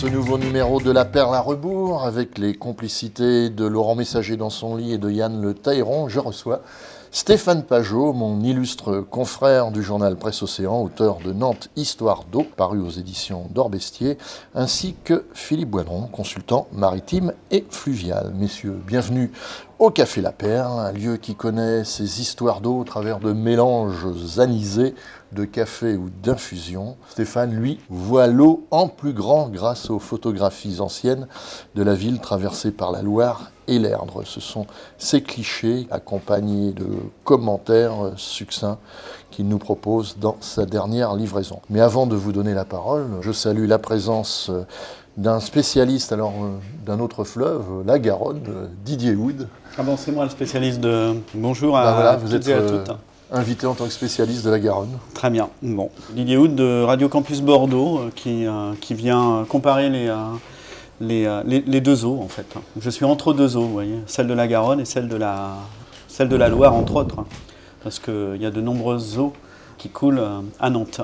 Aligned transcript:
ce 0.00 0.06
nouveau 0.06 0.38
numéro 0.38 0.80
de 0.80 0.90
La 0.90 1.04
Perle 1.04 1.34
à 1.34 1.42
rebours 1.42 2.04
avec 2.04 2.38
les 2.38 2.54
complicités 2.54 3.50
de 3.50 3.66
Laurent 3.66 3.94
Messager 3.94 4.38
dans 4.38 4.48
son 4.48 4.74
lit 4.74 4.94
et 4.94 4.98
de 4.98 5.10
Yann 5.10 5.42
Le 5.42 5.52
Tailleron. 5.52 6.08
Je 6.08 6.18
reçois 6.18 6.62
Stéphane 7.10 7.64
Pajot, 7.64 8.14
mon 8.14 8.40
illustre 8.40 9.00
confrère 9.02 9.70
du 9.70 9.82
journal 9.82 10.16
Presse 10.16 10.42
Océan, 10.42 10.80
auteur 10.80 11.18
de 11.22 11.34
Nantes 11.34 11.68
Histoire 11.76 12.24
d'eau, 12.24 12.46
paru 12.56 12.80
aux 12.80 12.88
éditions 12.88 13.48
d'Orbestier, 13.50 14.16
ainsi 14.54 14.94
que 15.04 15.26
Philippe 15.34 15.68
Boidron, 15.68 16.06
consultant 16.06 16.66
maritime 16.72 17.34
et 17.50 17.66
fluvial. 17.68 18.32
Messieurs, 18.34 18.80
bienvenue 18.86 19.30
au 19.80 19.88
Café 19.88 20.20
La 20.20 20.30
Perle, 20.30 20.78
un 20.78 20.92
lieu 20.92 21.16
qui 21.16 21.34
connaît 21.34 21.84
ses 21.84 22.20
histoires 22.20 22.60
d'eau 22.60 22.80
au 22.80 22.84
travers 22.84 23.18
de 23.18 23.32
mélanges 23.32 24.06
anisés 24.36 24.94
de 25.32 25.46
café 25.46 25.96
ou 25.96 26.10
d'infusion. 26.22 26.98
Stéphane, 27.08 27.54
lui, 27.54 27.80
voit 27.88 28.26
l'eau 28.26 28.66
en 28.70 28.88
plus 28.88 29.14
grand 29.14 29.48
grâce 29.48 29.88
aux 29.88 29.98
photographies 29.98 30.80
anciennes 30.80 31.28
de 31.76 31.82
la 31.82 31.94
ville 31.94 32.20
traversée 32.20 32.72
par 32.72 32.92
la 32.92 33.00
Loire 33.00 33.52
et 33.68 33.78
l'Erdre. 33.78 34.22
Ce 34.24 34.40
sont 34.40 34.66
ces 34.98 35.22
clichés 35.22 35.88
accompagnés 35.90 36.72
de 36.72 36.86
commentaires 37.24 38.12
succincts 38.16 38.78
qu'il 39.30 39.48
nous 39.48 39.58
propose 39.58 40.18
dans 40.18 40.36
sa 40.40 40.66
dernière 40.66 41.14
livraison. 41.14 41.62
Mais 41.70 41.80
avant 41.80 42.06
de 42.06 42.16
vous 42.16 42.32
donner 42.32 42.52
la 42.52 42.66
parole, 42.66 43.06
je 43.22 43.32
salue 43.32 43.66
la 43.66 43.78
présence 43.78 44.50
d'un 45.16 45.40
spécialiste 45.40 46.12
alors 46.12 46.32
euh, 46.42 46.58
d'un 46.86 47.00
autre 47.00 47.24
fleuve, 47.24 47.84
la 47.86 47.98
Garonne, 47.98 48.70
Didier 48.84 49.14
Houd. 49.14 49.48
Ah 49.78 49.82
bon, 49.82 49.96
c'est 49.96 50.12
moi 50.12 50.24
le 50.24 50.30
spécialiste 50.30 50.80
de. 50.80 51.14
Bonjour 51.34 51.76
à, 51.76 51.84
Ben 51.84 51.92
voilà, 51.94 52.16
vous 52.16 52.26
toutes 52.28 52.36
êtes 52.36 52.48
et 52.48 52.52
à 52.52 52.56
euh, 52.58 52.84
toutes. 52.84 52.96
invité 53.32 53.66
en 53.66 53.74
tant 53.74 53.84
que 53.86 53.90
spécialiste 53.92 54.44
de 54.44 54.50
la 54.50 54.58
Garonne. 54.58 54.98
Très 55.14 55.30
bien. 55.30 55.48
Bon, 55.62 55.90
Didier 56.10 56.36
Houd 56.36 56.54
de 56.54 56.82
Radio 56.82 57.08
Campus 57.08 57.40
Bordeaux 57.40 57.98
euh, 57.98 58.10
qui, 58.14 58.46
euh, 58.46 58.72
qui 58.80 58.94
vient 58.94 59.44
comparer 59.48 59.88
les, 59.88 60.08
euh, 60.08 60.16
les, 61.00 61.24
euh, 61.24 61.42
les- 61.46 61.62
les 61.66 61.80
deux 61.80 62.04
eaux 62.04 62.18
en 62.20 62.28
fait. 62.28 62.46
Je 62.80 62.90
suis 62.90 63.04
entre 63.04 63.32
deux 63.32 63.56
eaux, 63.56 63.62
vous 63.62 63.72
voyez, 63.72 63.96
celle 64.06 64.26
de 64.26 64.34
la 64.34 64.46
Garonne 64.48 64.80
et 64.80 64.84
celle 64.84 65.08
de 65.08 65.16
la, 65.16 65.54
celle 66.08 66.28
de 66.28 66.36
la 66.36 66.48
Loire 66.48 66.74
entre 66.74 66.96
autres, 66.96 67.24
parce 67.82 67.98
qu'il 67.98 68.38
y 68.40 68.46
a 68.46 68.50
de 68.50 68.60
nombreuses 68.60 69.18
eaux 69.18 69.32
qui 69.78 69.88
coulent 69.88 70.18
euh, 70.18 70.40
à 70.58 70.68
Nantes. 70.68 71.00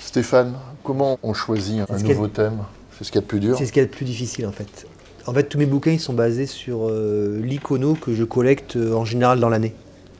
Stéphane, 0.00 0.54
comment 0.84 1.18
on 1.22 1.32
choisit 1.34 1.82
un 1.88 1.98
nouveau 1.98 2.26
thème? 2.28 2.58
C'est 2.98 3.04
ce 3.04 3.12
qu'il 3.12 3.20
y 3.20 3.22
a 3.22 3.22
de 3.22 3.26
plus 3.28 3.40
dur? 3.40 3.56
C'est 3.56 3.64
ce 3.66 3.72
qui 3.72 3.78
est 3.78 3.82
le 3.84 3.88
plus 3.88 4.04
difficile 4.04 4.46
en 4.46 4.52
fait. 4.52 4.86
En 5.26 5.34
fait, 5.34 5.44
tous 5.44 5.58
mes 5.58 5.66
bouquins 5.66 5.92
ils 5.92 6.00
sont 6.00 6.14
basés 6.14 6.46
sur 6.46 6.88
euh, 6.88 7.40
l'icono 7.42 7.94
que 7.94 8.14
je 8.14 8.24
collecte 8.24 8.76
euh, 8.76 8.94
en 8.94 9.04
général 9.04 9.40
dans 9.40 9.48
l'année. 9.48 9.74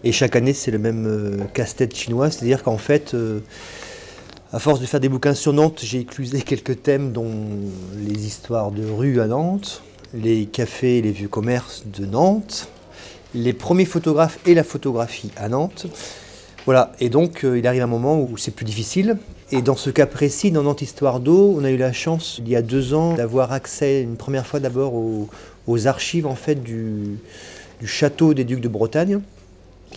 Et 0.04 0.12
chaque 0.12 0.36
année, 0.36 0.52
c'est 0.52 0.70
le 0.70 0.78
même 0.78 1.06
euh, 1.06 1.44
casse-tête 1.54 1.94
chinois, 1.96 2.30
c'est-à-dire 2.30 2.62
qu'en 2.62 2.78
fait, 2.78 3.16
à 4.52 4.58
force 4.58 4.80
de 4.80 4.86
faire 4.86 5.00
des 5.00 5.08
bouquins 5.08 5.34
sur 5.34 5.52
Nantes, 5.52 5.80
j'ai 5.82 6.00
éclusé 6.00 6.42
quelques 6.42 6.82
thèmes, 6.82 7.12
dont 7.12 7.30
les 7.96 8.26
histoires 8.26 8.70
de 8.70 8.84
rue 8.88 9.20
à 9.20 9.26
Nantes, 9.26 9.82
les 10.14 10.46
cafés 10.46 10.98
et 10.98 11.02
les 11.02 11.10
vieux 11.10 11.28
commerces 11.28 11.84
de 11.86 12.06
Nantes, 12.06 12.68
les 13.34 13.52
premiers 13.52 13.84
photographes 13.84 14.38
et 14.46 14.54
la 14.54 14.64
photographie 14.64 15.30
à 15.36 15.48
Nantes. 15.48 15.86
Voilà, 16.64 16.92
et 17.00 17.08
donc 17.08 17.44
euh, 17.44 17.58
il 17.58 17.66
arrive 17.66 17.82
un 17.82 17.86
moment 17.86 18.20
où 18.20 18.36
c'est 18.36 18.50
plus 18.50 18.64
difficile. 18.64 19.16
Et 19.50 19.62
dans 19.62 19.76
ce 19.76 19.90
cas 19.90 20.06
précis, 20.06 20.50
dans 20.50 20.62
Nantes 20.62 20.82
Histoire 20.82 21.20
d'eau, 21.20 21.54
on 21.56 21.64
a 21.64 21.70
eu 21.70 21.78
la 21.78 21.92
chance, 21.92 22.38
il 22.38 22.48
y 22.48 22.56
a 22.56 22.62
deux 22.62 22.92
ans, 22.92 23.14
d'avoir 23.14 23.52
accès 23.52 24.02
une 24.02 24.16
première 24.16 24.46
fois 24.46 24.60
d'abord 24.60 24.94
aux, 24.94 25.86
archives 25.86 26.26
en 26.26 26.34
fait 26.34 26.62
du 26.62 27.18
château 27.84 28.34
des 28.34 28.44
Ducs 28.44 28.60
de 28.60 28.68
Bretagne. 28.68 29.20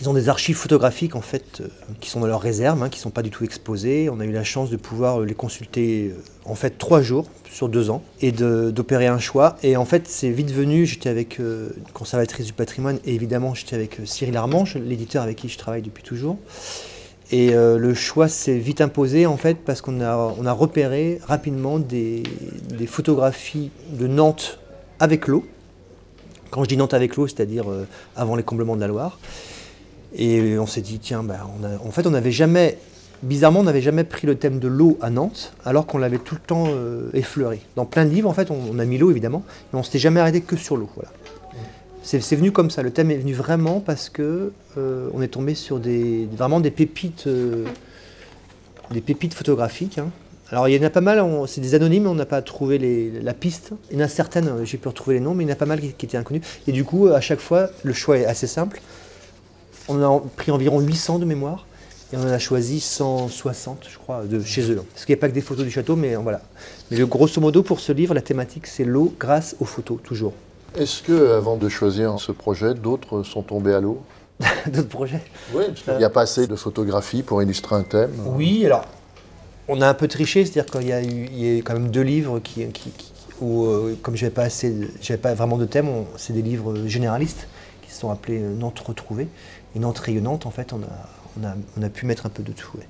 Ils 0.00 0.08
ont 0.08 0.14
des 0.14 0.28
archives 0.28 0.56
photographiques 0.56 1.14
en 1.16 1.20
fait 1.20 1.60
euh, 1.60 1.68
qui 2.00 2.08
sont 2.08 2.20
dans 2.20 2.26
leur 2.26 2.40
réserve, 2.40 2.82
hein, 2.82 2.88
qui 2.88 2.98
ne 2.98 3.02
sont 3.02 3.10
pas 3.10 3.22
du 3.22 3.30
tout 3.30 3.44
exposées. 3.44 4.08
On 4.10 4.20
a 4.20 4.24
eu 4.24 4.32
la 4.32 4.44
chance 4.44 4.70
de 4.70 4.76
pouvoir 4.76 5.20
euh, 5.20 5.26
les 5.26 5.34
consulter 5.34 6.08
euh, 6.10 6.20
en 6.44 6.54
fait 6.54 6.78
trois 6.78 7.02
jours 7.02 7.26
sur 7.50 7.68
deux 7.68 7.90
ans 7.90 8.02
et 8.22 8.32
d'opérer 8.32 9.06
un 9.06 9.18
choix. 9.18 9.56
Et 9.62 9.76
en 9.76 9.84
fait, 9.84 10.08
c'est 10.08 10.30
vite 10.30 10.50
venu. 10.50 10.86
J'étais 10.86 11.10
avec 11.10 11.38
une 11.38 11.70
conservatrice 11.92 12.46
du 12.46 12.54
patrimoine 12.54 12.98
et 13.04 13.14
évidemment 13.14 13.54
j'étais 13.54 13.76
avec 13.76 14.00
Cyril 14.06 14.36
Armange, 14.38 14.76
l'éditeur 14.76 15.22
avec 15.22 15.36
qui 15.36 15.50
je 15.50 15.58
travaille 15.58 15.82
depuis 15.82 16.02
toujours. 16.02 16.38
Et 17.30 17.50
le 17.52 17.92
choix 17.92 18.26
s'est 18.28 18.56
vite 18.56 18.80
imposé 18.80 19.26
en 19.26 19.36
fait 19.36 19.58
parce 19.58 19.82
qu'on 19.82 20.00
a, 20.00 20.16
on 20.16 20.46
a 20.46 20.52
repéré 20.52 21.20
rapidement 21.26 21.78
des, 21.78 22.22
des 22.70 22.86
photographies 22.86 23.70
de 23.90 24.06
Nantes 24.06 24.58
avec 24.98 25.26
l'eau. 25.26 25.44
Quand 26.50 26.64
je 26.64 26.70
dis 26.70 26.78
Nantes 26.78 26.94
avec 26.94 27.16
l'eau, 27.16 27.26
c'est-à-dire 27.26 27.66
avant 28.16 28.34
les 28.34 28.42
comblements 28.42 28.76
de 28.76 28.80
la 28.80 28.88
Loire. 28.88 29.18
Et 30.14 30.58
on 30.58 30.66
s'est 30.66 30.80
dit, 30.82 30.98
tiens, 30.98 31.24
a- 31.30 31.46
en 31.86 31.90
fait, 31.90 32.06
on 32.06 32.10
n'avait 32.10 32.32
jamais, 32.32 32.78
bizarrement, 33.22 33.60
on 33.60 33.64
n'avait 33.64 33.80
jamais 33.80 34.04
pris 34.04 34.26
le 34.26 34.34
thème 34.34 34.58
de 34.58 34.68
l'eau 34.68 34.98
à 35.00 35.10
Nantes, 35.10 35.54
alors 35.64 35.86
qu'on 35.86 35.98
l'avait 35.98 36.18
tout 36.18 36.34
le 36.34 36.40
temps 36.40 36.64
euh, 36.68 37.08
effleuré. 37.14 37.60
Dans 37.76 37.86
plein 37.86 38.04
de 38.04 38.10
livres, 38.10 38.28
en 38.28 38.34
fait, 38.34 38.50
on, 38.50 38.78
a 38.78 38.84
mis 38.84 38.98
l'eau, 38.98 39.10
évidemment, 39.10 39.42
mais 39.72 39.78
on 39.78 39.82
s'était 39.82 39.98
jamais 39.98 40.20
arrêté 40.20 40.40
que 40.42 40.56
sur 40.56 40.76
l'eau. 40.76 40.88
Voilà. 40.96 41.10
C'est 42.04 42.34
venu 42.34 42.50
comme 42.50 42.68
ça. 42.70 42.82
Le 42.82 42.90
thème 42.90 43.12
est 43.12 43.16
venu 43.16 43.32
vraiment 43.32 43.78
parce 43.78 44.08
que 44.08 44.52
euh, 44.76 45.08
on 45.14 45.22
est 45.22 45.28
tombé 45.28 45.54
sur 45.54 45.78
des, 45.78 46.28
vraiment 46.36 46.58
des 46.58 46.72
pépites, 46.72 47.28
euh, 47.28 47.64
des 48.90 49.00
pépites 49.00 49.34
photographiques. 49.34 49.98
hein. 49.98 50.10
Alors 50.50 50.68
il 50.68 50.74
y 50.74 50.78
en 50.78 50.86
a 50.86 50.90
pas 50.90 51.00
mal, 51.00 51.24
c'est 51.46 51.60
des 51.62 51.74
anonymes, 51.74 52.06
on 52.06 52.14
n'a 52.14 52.26
pas 52.26 52.42
trouvé 52.42 53.10
la 53.22 53.32
piste. 53.32 53.70
Il 53.90 53.98
y 53.98 54.02
en 54.02 54.04
a 54.04 54.08
certaines, 54.08 54.64
j'ai 54.64 54.76
pu 54.76 54.88
retrouver 54.88 55.14
les 55.14 55.20
noms, 55.20 55.32
mais 55.34 55.44
il 55.44 55.46
y 55.46 55.50
en 55.50 55.54
a 55.54 55.56
pas 55.56 55.64
mal 55.64 55.80
qui, 55.80 55.92
qui 55.92 56.04
étaient 56.04 56.18
inconnus. 56.18 56.42
Et 56.66 56.72
du 56.72 56.84
coup, 56.84 57.06
à 57.06 57.20
chaque 57.22 57.40
fois, 57.40 57.70
le 57.84 57.92
choix 57.94 58.18
est 58.18 58.26
assez 58.26 58.48
simple. 58.48 58.82
On 59.88 60.02
a 60.02 60.22
pris 60.36 60.50
environ 60.50 60.80
800 60.80 61.18
de 61.18 61.24
mémoire 61.24 61.66
et 62.12 62.16
on 62.16 62.22
en 62.22 62.28
a 62.28 62.38
choisi 62.38 62.80
160, 62.80 63.86
je 63.90 63.98
crois, 63.98 64.24
de 64.24 64.40
chez 64.42 64.70
eux. 64.70 64.82
Parce 64.92 65.04
qu'il 65.04 65.14
n'y 65.14 65.18
a 65.18 65.20
pas 65.20 65.28
que 65.28 65.34
des 65.34 65.40
photos 65.40 65.64
du 65.64 65.70
château, 65.70 65.96
mais 65.96 66.14
voilà. 66.16 66.40
Mais 66.90 66.98
le, 66.98 67.06
grosso 67.06 67.40
modo, 67.40 67.62
pour 67.62 67.80
ce 67.80 67.92
livre, 67.92 68.14
la 68.14 68.20
thématique, 68.20 68.66
c'est 68.66 68.84
l'eau 68.84 69.14
grâce 69.18 69.56
aux 69.60 69.64
photos, 69.64 69.98
toujours. 70.04 70.34
Est-ce 70.76 71.02
que, 71.02 71.32
avant 71.32 71.56
de 71.56 71.68
choisir 71.68 72.18
ce 72.18 72.32
projet, 72.32 72.74
d'autres 72.74 73.22
sont 73.22 73.42
tombés 73.42 73.74
à 73.74 73.80
l'eau? 73.80 74.02
D'autres 74.66 74.88
projets? 74.88 75.22
Oui, 75.54 75.64
parce 75.68 75.82
qu'il 75.82 75.96
n'y 75.96 76.04
a 76.04 76.10
pas 76.10 76.22
assez 76.22 76.46
de 76.46 76.56
photographies 76.56 77.22
pour 77.22 77.42
illustrer 77.42 77.76
un 77.76 77.82
thème. 77.82 78.10
Oui, 78.26 78.64
alors, 78.66 78.84
on 79.68 79.80
a 79.80 79.88
un 79.88 79.94
peu 79.94 80.08
triché, 80.08 80.44
c'est-à-dire 80.44 80.70
qu'il 80.70 80.88
y 80.88 80.92
a 80.92 81.02
eu 81.02 81.28
il 81.32 81.38
y 81.56 81.58
a 81.58 81.62
quand 81.62 81.74
même 81.74 81.90
deux 81.90 82.00
livres 82.02 82.40
qui, 82.40 82.66
qui- 82.68 82.90
qui- 82.90 83.12
où, 83.40 83.66
euh, 83.66 83.96
comme 84.02 84.16
je 84.16 84.24
n'avais 84.24 84.34
pas 84.34 84.42
assez, 84.44 84.74
pas 85.20 85.34
vraiment 85.34 85.56
de 85.58 85.64
thème, 85.66 85.88
c'est 86.16 86.32
des 86.32 86.42
livres 86.42 86.86
généralistes 86.86 87.46
qui 87.92 87.98
sont 87.98 88.10
appelés 88.10 88.40
euh, 88.42 88.54
Nantes 88.54 88.78
retrouvée 88.80 89.28
et 89.76 89.78
Nantes 89.78 89.98
rayonnante. 89.98 90.46
En 90.46 90.50
fait, 90.50 90.72
on 90.72 90.78
a, 90.78 91.40
on 91.40 91.44
a, 91.46 91.54
on 91.78 91.82
a 91.82 91.88
pu 91.88 92.06
mettre 92.06 92.26
un 92.26 92.30
peu 92.30 92.42
de 92.42 92.52
tout. 92.52 92.76
ouais. 92.78 92.86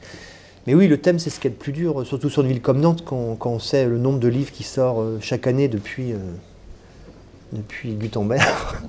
Mais 0.67 0.75
oui, 0.75 0.87
le 0.87 0.97
thème, 0.99 1.19
c'est 1.19 1.29
ce 1.31 1.41
qui 1.41 1.49
est 1.49 1.51
le 1.51 1.57
plus 1.57 1.73
dur, 1.73 2.07
surtout 2.07 2.31
sur 2.31 2.43
une 2.43 2.49
ville 2.49 2.63
comme 2.63 2.81
Nantes, 2.81 3.03
quand, 3.05 3.35
quand 3.35 3.51
on 3.51 3.59
sait 3.59 3.85
le 3.87 3.99
nombre 3.99 4.21
de 4.21 4.29
livres 4.29 4.53
qui 4.53 4.63
sort 4.63 5.01
euh, 5.01 5.19
chaque 5.21 5.49
année 5.49 5.67
depuis, 5.67 6.13
euh, 6.13 6.19
depuis 7.53 7.95
Gutenberg. 7.95 8.43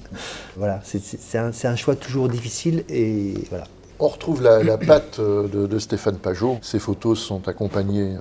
voilà, 0.55 0.81
c'est- 0.83 1.35
un, 1.37 1.51
un 1.63 1.75
choix 1.75 1.95
toujours 1.95 2.29
difficile 2.29 2.83
et 2.89 3.33
voilà. 3.49 3.65
On 3.99 4.07
retrouve 4.07 4.41
la, 4.43 4.61
la 4.63 4.77
patte 4.77 5.17
euh, 5.19 5.47
de, 5.47 5.65
de 5.65 5.79
Stéphane 5.79 6.17
Pajot. 6.17 6.57
Ces 6.61 6.79
photos 6.79 7.19
sont 7.19 7.47
accompagnées 7.47 8.15
euh, 8.17 8.19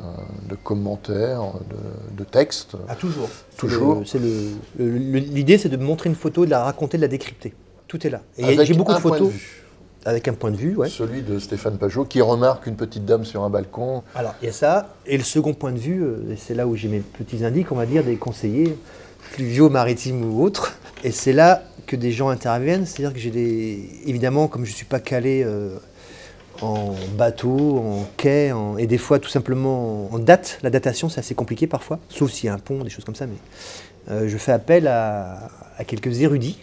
de 0.49 0.55
commentaires, 0.55 1.43
de, 1.71 2.17
de 2.19 2.25
textes. 2.25 2.77
Ah, 2.89 2.95
toujours. 2.95 3.29
Toujours. 3.57 4.03
L'idée, 4.79 5.59
c'est 5.59 5.69
de 5.71 5.77
montrer 5.77 6.09
une 6.09 6.15
photo, 6.15 6.45
de 6.45 6.51
la 6.51 6.63
raconter, 6.65 6.99
de 6.99 7.03
la 7.03 7.09
décrypter. 7.09 7.53
Tout 7.93 8.07
est 8.07 8.11
là. 8.11 8.23
Et 8.39 8.65
j'ai 8.65 8.73
beaucoup 8.73 8.95
de 8.95 8.99
photos 8.99 9.31
avec 10.07 10.27
un 10.29 10.33
point 10.33 10.51
de 10.51 10.57
vue, 10.57 10.75
ouais. 10.77 10.89
Celui 10.89 11.21
de 11.21 11.39
Stéphane 11.39 11.77
Pajot 11.77 12.07
qui 12.07 12.23
remarque 12.23 12.67
une 12.67 12.75
petite 12.75 13.05
dame 13.05 13.27
sur 13.27 13.43
un 13.45 13.51
balcon. 13.51 14.03
Alors, 14.15 14.35
il 14.41 14.47
y 14.47 14.49
a 14.49 14.53
ça. 14.53 14.95
Et 15.07 15.19
le 15.19 15.23
second 15.25 15.53
point 15.53 15.73
de 15.73 15.79
vue, 15.79 16.03
euh, 16.03 16.33
et 16.33 16.37
c'est 16.37 16.55
là 16.55 16.67
où 16.67 16.75
j'ai 16.75 16.89
mes 16.89 17.01
petits 17.01 17.45
indices, 17.45 17.67
on 17.71 17.75
va 17.75 17.85
dire, 17.85 18.03
des 18.03 18.17
conseillers 18.17 18.79
fluviaux, 19.21 19.69
maritimes 19.69 20.25
ou 20.25 20.43
autres. 20.43 20.79
Et 21.05 21.11
c'est 21.11 21.35
là 21.35 21.63
que 21.87 21.97
des 21.97 22.13
gens 22.13 22.31
interviennent. 22.31 22.87
C'est-à-dire 22.87 23.13
que 23.13 23.21
j'ai 23.21 23.31
des. 23.31 23.91
Évidemment, 24.07 24.49
comme 24.49 24.65
je 24.65 24.71
ne 24.71 24.77
suis 24.77 24.87
pas 24.87 25.01
calé 25.01 25.43
euh, 25.45 25.77
en 26.63 26.95
bateau, 27.19 27.77
en 27.79 28.07
quai, 28.17 28.53
en- 28.53 28.79
et 28.79 28.87
des 28.87 28.99
fois 28.99 29.19
tout 29.19 29.29
simplement 29.29 30.09
en 30.13 30.19
date, 30.19 30.59
la 30.63 30.71
datation, 30.71 31.11
c'est 31.11 31.21
assez 31.21 31.35
compliqué 31.35 31.67
parfois, 31.67 31.99
sauf 32.09 32.31
s'il 32.33 32.47
y 32.47 32.49
a 32.49 32.55
un 32.55 32.59
pont, 32.59 32.83
des 32.85 32.91
choses 32.91 33.05
comme 33.05 33.15
ça. 33.15 33.27
Mais 33.27 33.35
euh, 34.11 34.29
je 34.29 34.37
fais 34.39 34.53
appel 34.53 34.87
à, 34.89 35.51
à 35.77 35.85
quelques 35.85 36.23
érudits. 36.23 36.59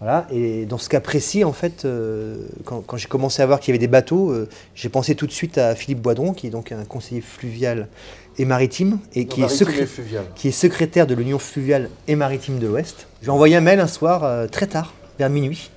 Voilà, 0.00 0.26
et 0.30 0.66
dans 0.66 0.76
ce 0.76 0.90
cas 0.90 1.00
précis, 1.00 1.42
en 1.42 1.54
fait, 1.54 1.86
euh, 1.86 2.36
quand, 2.66 2.82
quand 2.86 2.98
j'ai 2.98 3.08
commencé 3.08 3.40
à 3.40 3.46
voir 3.46 3.60
qu'il 3.60 3.72
y 3.72 3.72
avait 3.72 3.78
des 3.78 3.90
bateaux, 3.90 4.30
euh, 4.30 4.46
j'ai 4.74 4.90
pensé 4.90 5.14
tout 5.14 5.26
de 5.26 5.32
suite 5.32 5.56
à 5.56 5.74
Philippe 5.74 6.02
Boidron, 6.02 6.34
qui 6.34 6.46
est 6.48 6.50
donc 6.50 6.70
un 6.70 6.84
conseiller 6.84 7.22
fluvial 7.22 7.88
et 8.36 8.44
maritime, 8.44 8.98
et 9.14 9.24
qui 9.26 9.40
est, 9.40 9.44
Maritime 9.44 9.66
secré- 9.68 9.82
et 9.82 9.86
fluvial. 9.86 10.24
qui 10.34 10.48
est 10.48 10.52
secrétaire 10.52 11.06
de 11.06 11.14
l'Union 11.14 11.38
fluviale 11.38 11.88
et 12.08 12.14
maritime 12.14 12.58
de 12.58 12.66
l'Ouest. 12.66 13.06
Je 13.20 13.24
lui 13.24 13.30
ai 13.30 13.32
envoyé 13.32 13.56
un 13.56 13.62
mail 13.62 13.80
un 13.80 13.86
soir, 13.86 14.22
euh, 14.24 14.46
très 14.46 14.66
tard, 14.66 14.92
vers 15.18 15.30
minuit, 15.30 15.70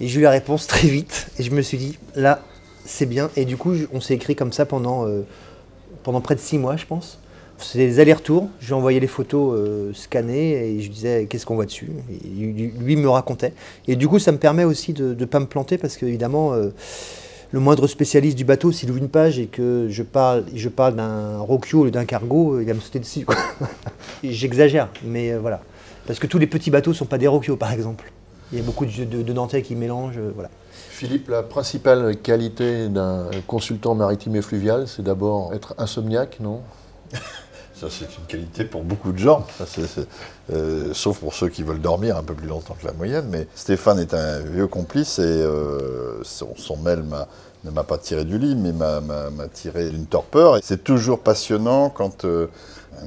et 0.00 0.08
j'ai 0.08 0.18
eu 0.18 0.24
la 0.24 0.30
réponse 0.30 0.66
très 0.66 0.88
vite, 0.88 1.28
et 1.38 1.44
je 1.44 1.52
me 1.52 1.62
suis 1.62 1.78
dit, 1.78 1.96
là, 2.16 2.42
c'est 2.84 3.06
bien. 3.06 3.30
Et 3.36 3.44
du 3.44 3.56
coup, 3.56 3.72
on 3.92 4.00
s'est 4.00 4.14
écrit 4.14 4.34
comme 4.34 4.52
ça 4.52 4.66
pendant, 4.66 5.06
pendant 6.02 6.20
près 6.20 6.34
de 6.34 6.40
six 6.40 6.58
mois, 6.58 6.76
je 6.76 6.86
pense. 6.86 7.20
C'était 7.72 7.86
des 7.86 8.00
allers-retours. 8.00 8.48
Je 8.60 8.66
lui 8.66 8.72
ai 8.72 8.76
envoyé 8.76 9.00
les 9.00 9.06
photos 9.06 9.58
euh, 9.58 9.92
scannées 9.94 10.52
et 10.76 10.80
je 10.80 10.90
disais 10.90 11.26
qu'est-ce 11.28 11.46
qu'on 11.46 11.54
voit 11.56 11.64
dessus? 11.66 11.90
Lui, 12.36 12.96
me 12.96 13.08
racontait. 13.08 13.52
Et 13.88 13.96
du 13.96 14.06
coup, 14.08 14.18
ça 14.18 14.32
me 14.32 14.38
permet 14.38 14.64
aussi 14.64 14.92
de 14.92 15.14
ne 15.14 15.24
pas 15.24 15.40
me 15.40 15.46
planter 15.46 15.78
parce 15.78 15.96
qu'évidemment, 15.96 16.52
le 16.54 17.60
moindre 17.60 17.86
spécialiste 17.86 18.36
du 18.36 18.44
bateau, 18.44 18.72
s'il 18.72 18.90
ouvre 18.90 18.98
une 18.98 19.08
page 19.08 19.38
et 19.38 19.46
que 19.46 19.86
je 19.88 20.02
parle, 20.02 20.44
je 20.54 20.68
parle 20.68 20.96
d'un 20.96 21.38
roquio 21.38 21.86
ou 21.86 21.90
d'un 21.90 22.04
cargo, 22.04 22.60
il 22.60 22.66
va 22.66 22.74
me 22.74 22.80
sauter 22.80 22.98
dessus. 22.98 23.24
J'exagère, 24.24 24.88
mais 25.04 25.32
euh, 25.32 25.38
voilà. 25.40 25.60
Parce 26.06 26.18
que 26.18 26.26
tous 26.26 26.38
les 26.38 26.46
petits 26.46 26.70
bateaux 26.70 26.90
ne 26.90 26.96
sont 26.96 27.06
pas 27.06 27.18
des 27.18 27.28
roquios, 27.28 27.56
par 27.56 27.72
exemple. 27.72 28.10
Il 28.52 28.58
y 28.58 28.60
a 28.60 28.64
beaucoup 28.64 28.84
de, 28.86 29.04
de- 29.04 29.22
de 29.22 29.32
Nantais 29.32 29.62
qui 29.62 29.74
mélangent. 29.74 30.18
euh, 30.18 30.30
voilà. 30.34 30.50
Philippe, 30.72 31.28
la 31.28 31.42
principale 31.42 32.16
qualité 32.22 32.88
d'un 32.88 33.26
consultant 33.46 33.94
maritime 33.94 34.36
et 34.36 34.42
fluvial, 34.42 34.86
c'est 34.86 35.02
d'abord 35.02 35.52
être 35.54 35.74
insomniaque, 35.78 36.38
non? 36.40 36.60
C'est 37.90 38.16
une 38.18 38.24
qualité 38.26 38.64
pour 38.64 38.82
beaucoup 38.82 39.12
de 39.12 39.18
gens, 39.18 39.46
euh, 40.52 40.90
sauf 40.92 41.18
pour 41.18 41.34
ceux 41.34 41.48
qui 41.48 41.62
veulent 41.62 41.80
dormir 41.80 42.16
un 42.16 42.22
peu 42.22 42.34
plus 42.34 42.46
longtemps 42.48 42.76
que 42.80 42.86
la 42.86 42.92
moyenne. 42.92 43.26
Mais 43.30 43.46
Stéphane 43.54 43.98
est 43.98 44.14
un 44.14 44.40
vieux 44.40 44.66
complice 44.66 45.18
et 45.18 45.22
euh, 45.22 46.22
son, 46.22 46.48
son 46.56 46.76
mail 46.76 47.02
m'a- 47.02 47.26
ne 47.64 47.70
m'a 47.70 47.82
pas 47.84 47.98
tiré 47.98 48.24
du 48.24 48.38
lit, 48.38 48.56
mais 48.56 48.72
m'a- 48.72 49.00
tiré 49.52 49.88
d'une 49.90 50.06
torpeur. 50.06 50.58
C'est 50.62 50.84
toujours 50.84 51.20
passionnant 51.20 51.88
quand 51.90 52.24
euh, 52.24 52.46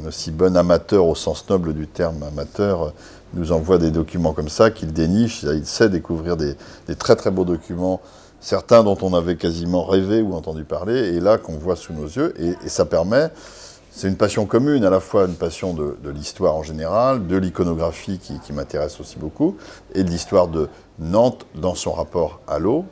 un 0.02 0.08
aussi 0.08 0.32
bon 0.32 0.56
amateur, 0.58 1.06
au 1.06 1.16
sens 1.16 1.48
noble 1.50 1.74
du 1.74 1.88
terme 1.88 2.24
amateur, 2.24 2.84
euh, 2.84 2.90
nous 3.34 3.52
envoie 3.52 3.78
des 3.78 3.92
documents 3.92 4.34
comme 4.34 4.50
ça, 4.50 4.72
qu'il 4.72 4.94
déniche. 4.94 5.44
Il 5.44 5.66
sait 5.66 5.90
découvrir 5.90 6.38
des, 6.38 6.56
très 6.98 7.16
très 7.16 7.30
beaux 7.32 7.46
documents 7.46 8.02
certains 8.40 8.84
dont 8.84 8.98
on 9.02 9.14
avait 9.16 9.36
quasiment 9.36 9.84
rêvé 9.84 10.22
ou 10.22 10.34
entendu 10.36 10.64
parler, 10.64 11.16
et 11.16 11.20
là 11.20 11.38
qu'on 11.40 11.58
voit 11.58 11.76
sous 11.76 11.92
nos 11.94 12.06
yeux, 12.06 12.34
et 12.40 12.70
ça 12.70 12.86
permet, 12.86 13.30
c'est 13.98 14.08
une 14.08 14.16
passion 14.16 14.46
commune, 14.46 14.84
à 14.84 14.92
la 14.92 15.00
fois 15.00 15.26
une 15.26 15.34
passion 15.34 15.74
de, 15.74 15.98
l'histoire 16.12 16.56
en 16.56 16.62
général, 16.62 17.26
de 17.26 17.36
l'iconographie 17.36 18.20
qui, 18.20 18.54
m'intéresse 18.54 19.00
aussi 19.00 19.18
beaucoup, 19.18 19.58
et 19.96 20.04
de 20.04 20.10
l'histoire 20.12 20.48
de 20.50 20.70
Nantes 21.00 21.48
dans 21.56 21.74
son 21.74 21.94
rapport 21.94 22.40
à 22.48 22.60
l'eau, 22.60 22.86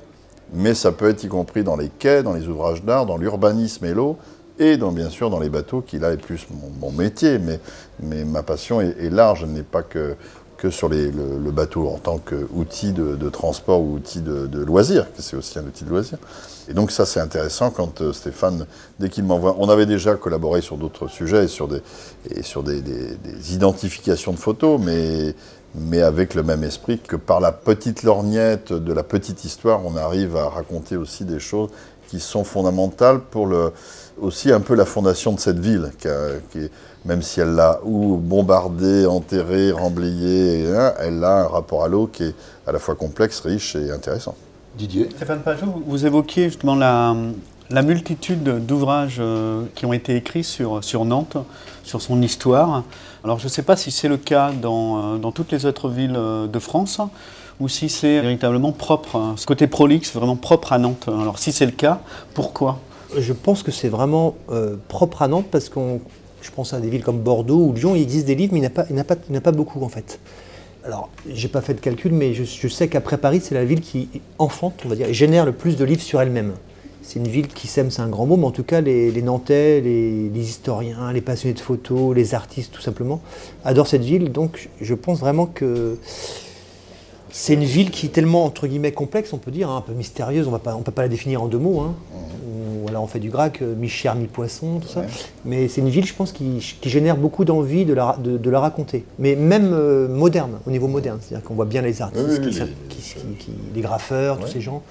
mais 0.52 0.74
ça 0.74 0.92
peut 0.92 1.07
être 1.07 1.24
y 1.24 1.28
compris 1.28 1.63
dans 1.63 1.75
les 1.75 1.90
quais, 1.90 2.24
dans 2.24 2.34
les 2.34 2.48
ouvrages 2.48 2.84
d'art, 2.84 3.06
dans 3.06 3.18
l'urbanisme 3.18 3.86
et 3.86 3.94
l'eau, 3.94 4.18
et 4.57 4.78
bien 4.78 5.12
sûr 5.12 5.30
dans 5.30 5.40
les 5.40 5.50
bateaux, 5.50 5.81
qui 5.81 6.00
là 6.00 6.12
est 6.12 6.18
plus 6.18 6.48
mon, 6.81 6.92
métier, 6.92 7.38
mais, 7.38 7.60
mais 8.00 8.25
ma 8.25 8.42
passion 8.42 8.81
est, 8.81 8.96
est 9.00 9.12
large, 9.12 9.44
elle 9.44 9.52
n'est 9.52 9.62
pas 9.62 9.84
que, 9.84 10.16
sur 10.70 10.90
le, 10.90 11.52
bateau 11.52 11.88
en 11.88 11.98
tant 11.98 12.18
qu'outil 12.18 12.92
de, 12.92 13.16
de 13.16 13.30
transport 13.30 13.82
ou 13.82 13.94
outil 13.94 14.22
de, 14.22 14.64
loisir, 14.64 15.06
que 15.16 15.22
c'est 15.22 15.36
aussi 15.36 15.58
un 15.60 15.64
outil 15.64 15.86
de 15.86 15.90
loisir. 15.90 16.18
Et 16.68 16.74
donc 16.74 16.92
ça 16.92 17.06
c'est 17.06 17.20
intéressant 17.20 17.70
quand 17.70 18.02
euh, 18.02 18.12
Stéphane, 18.12 18.66
dès 19.00 19.10
qu'il 19.10 19.24
m'envoie, 19.24 19.56
on 19.60 19.70
avait 19.70 19.86
déjà 19.86 20.16
collaboré 20.16 20.62
sur 20.62 20.78
d'autres 20.78 21.08
sujets 21.08 21.46
et 21.46 21.48
sur 21.48 21.68
des, 21.68 21.82
sur 22.42 22.64
des 22.64 22.82
identifications 23.54 24.32
de 24.32 24.38
photos, 24.38 24.80
mais, 24.84 25.36
mais 25.78 26.02
avec 26.02 26.34
le 26.34 26.44
même 26.44 26.64
esprit 26.64 27.00
que 27.00 27.16
par 27.16 27.40
la 27.40 27.52
petite 27.52 28.04
lorgnette 28.04 28.72
de 28.74 28.94
la 28.94 29.04
petite 29.04 29.44
histoire, 29.44 29.86
on 29.86 29.96
arrive 29.98 30.36
à 30.38 30.50
raconter 30.50 30.96
aussi 30.96 31.26
des 31.26 31.40
choses 31.40 31.70
qui 32.07 32.19
sont 32.19 32.44
fondamentales 32.44 33.19
pour 33.19 33.48
le, 33.48 33.72
aussi 34.22 34.52
un 34.52 34.62
peu 34.62 34.75
la 34.75 34.86
fondation 34.86 35.34
de 35.34 35.40
cette 35.40 35.60
ville, 35.60 35.92
qui 36.00 36.07
a- 36.07 36.40
qui 36.52 36.60
est- 36.60 36.72
même 37.06 37.22
si 37.22 37.40
elle 37.40 37.54
l'a 37.54 37.80
ou 37.84 38.16
bombardée, 38.18 39.06
enterrée, 39.06 39.72
remblayée, 39.72 40.68
hein, 40.75 40.94
elle 41.00 41.24
a 41.24 41.42
un 41.42 41.48
rapport 41.48 41.84
à 41.84 41.88
l'eau 41.88 42.07
qui 42.12 42.24
est 42.24 42.36
à 42.68 42.72
la 42.72 42.80
fois 42.80 42.96
complexe, 42.96 43.42
riche 43.42 43.75
et 43.75 43.92
intéressant. 43.92 44.36
Didier 44.78 45.10
Stéphane 45.16 45.40
Pajot, 45.42 45.68
vous 45.86 46.06
évoquiez 46.06 46.46
justement 46.46 46.75
la, 46.75 47.16
la 47.69 47.81
multitude 47.81 48.44
d'ouvrages 48.66 49.18
euh, 49.19 49.63
qui 49.75 49.86
ont 49.86 49.94
été 49.94 50.16
écrits 50.16 50.44
sur, 50.44 50.84
sur 50.84 51.06
Nantes, 51.06 51.38
sur 51.84 52.02
son 52.02 52.22
histoire. 52.22 52.84
Alors 53.24 53.40
je 53.40 53.46
ne 53.46 53.50
sais 53.50 53.62
pas 53.63 53.75
si 53.78 53.92
c'est 53.92 54.07
le 54.10 54.18
cas 54.18 54.52
dans, 54.52 55.16
euh, 55.16 55.18
dans 55.18 55.31
toutes 55.31 55.52
les 55.52 55.66
autres 55.66 55.90
villes 55.90 56.16
euh, 56.18 56.48
de 56.48 56.60
France 56.60 57.00
ou 57.60 57.69
si 57.69 57.90
c'est 57.90 58.22
véritablement 58.22 58.72
propre, 58.72 59.16
hein, 59.16 59.36
ce 59.38 59.46
côté 59.46 59.68
prolixe, 59.68 60.13
vraiment 60.13 60.36
propre 60.36 60.74
à 60.74 60.78
Nantes. 60.78 61.07
Alors 61.07 61.40
si 61.40 61.52
c'est 61.52 61.66
le 61.66 61.72
cas, 61.72 62.02
pourquoi? 62.34 62.80
Je 63.18 63.34
pense 63.34 63.63
que 63.63 63.72
c'est 63.72 63.88
vraiment 63.88 64.36
euh, 64.52 64.75
propre 64.88 65.22
à 65.22 65.28
Nantes 65.28 65.48
parce 65.50 65.69
qu'on, 65.69 66.02
je 66.42 66.52
pense 66.52 66.74
à 66.74 66.80
des 66.80 66.90
villes 66.90 67.04
comme 67.04 67.19
Bordeaux 67.19 67.66
ou 67.68 67.74
Lyon, 67.74 67.96
il 67.96 68.02
existe 68.02 68.25
des 68.25 68.36
livres, 68.36 68.54
mais 68.54 68.60
il 68.60 68.94
n'y 68.94 69.00
en 69.00 69.36
a 69.38 69.42
pas, 69.42 69.52
beaucoup 69.52 69.84
en 69.84 69.90
fait. 69.90 70.19
Alors, 70.84 71.10
j'ai 71.28 71.48
pas 71.48 71.62
fait 71.62 71.74
de 71.74 71.80
calcul, 71.80 72.12
mais 72.12 72.34
je, 72.34 72.68
sais 72.68 72.88
qu'après 72.88 73.18
Paris, 73.18 73.42
c'est 73.42 73.56
la 73.56 73.66
ville 73.66 73.81
qui 73.81 74.10
enfante, 74.38 74.81
on 74.86 74.90
va 74.90 74.96
dire, 74.96 75.12
génère 75.13 75.46
le 75.46 75.52
plus 75.52 75.78
de 75.78 75.84
livres 75.84 76.02
sur 76.02 76.22
elle-même. 76.22 76.54
C'est 77.02 77.19
une 77.19 77.28
ville 77.28 77.48
qui 77.48 77.68
sème, 77.68 77.90
c'est 77.90 78.02
un 78.02 78.07
grand 78.07 78.25
mot, 78.25 78.36
mais 78.36 78.46
en 78.46 78.52
tout 78.52 78.63
cas, 78.63 78.81
les, 78.81 79.12
les 79.12 79.22
Nantais, 79.22 79.81
les, 79.81 80.30
les 80.30 80.42
historiens, 80.42 81.12
les 81.12 81.22
passionnés 81.22 81.54
de 81.54 81.60
photos, 81.60 82.16
les 82.16 82.36
artistes, 82.36 82.72
tout 82.72 82.81
simplement, 82.81 83.22
adorent 83.63 83.88
cette 83.88 84.04
ville. 84.04 84.31
Donc, 84.31 84.69
je 84.81 84.94
pense 84.94 85.19
vraiment 85.19 85.48
que 85.48 85.98
c'est 87.38 87.54
une 87.56 87.66
ville 87.66 87.92
qui 87.92 88.06
est 88.06 88.10
tellement, 88.10 88.46
entre 88.46 88.66
guillemets, 88.66 88.94
complexe, 88.94 89.34
on 89.34 89.38
peut 89.38 89.52
dire, 89.52 89.70
hein, 89.70 89.76
un 89.78 89.82
peu 89.82 89.92
mystérieuse, 89.92 90.48
on 90.48 90.52
ne 90.52 90.58
peut 90.84 90.92
pas 90.92 91.02
la 91.02 91.10
définir 91.10 91.42
en 91.44 91.48
deux 91.48 91.58
mots. 91.58 91.82
hein. 91.82 91.94
Ou 92.14 92.84
Voilà, 92.84 93.02
on 93.02 93.08
fait 93.08 93.20
du 93.20 93.30
grac, 93.30 93.62
euh, 93.62 93.76
mi-chair, 93.76 94.16
mi-poisson, 94.16 94.80
tout 94.80 94.88
ça. 94.88 95.02
Ouais. 95.02 95.08
Mais 95.44 95.68
c'est 95.68 95.82
une 95.82 95.90
ville, 95.90 96.06
je 96.06 96.14
pense, 96.14 96.32
qui, 96.32 96.78
qui 96.80 96.90
génère 96.90 97.18
beaucoup 97.18 97.44
d'envie 97.44 97.84
de 97.84 97.94
la, 97.94 98.16
de, 98.24 98.38
de 98.38 98.50
la 98.50 98.62
raconter. 98.62 99.04
Mais 99.20 99.36
même 99.36 99.72
euh, 99.74 100.08
moderne, 100.08 100.60
au 100.66 100.72
niveau 100.72 100.88
moderne. 100.88 101.18
C'est-à-dire 101.22 101.46
qu'on 101.46 101.56
voit 101.56 101.66
bien 101.66 101.82
les 101.82 102.02
artistes, 102.02 102.24
Oui, 102.26 102.38
oui, 102.42 102.52
qui, 102.88 103.16
les- 103.18 103.36
qui- 103.74 103.81
graffeurs, 103.81 104.40
tous 104.40 104.48
ces 104.48 104.62
gens. 104.62 104.81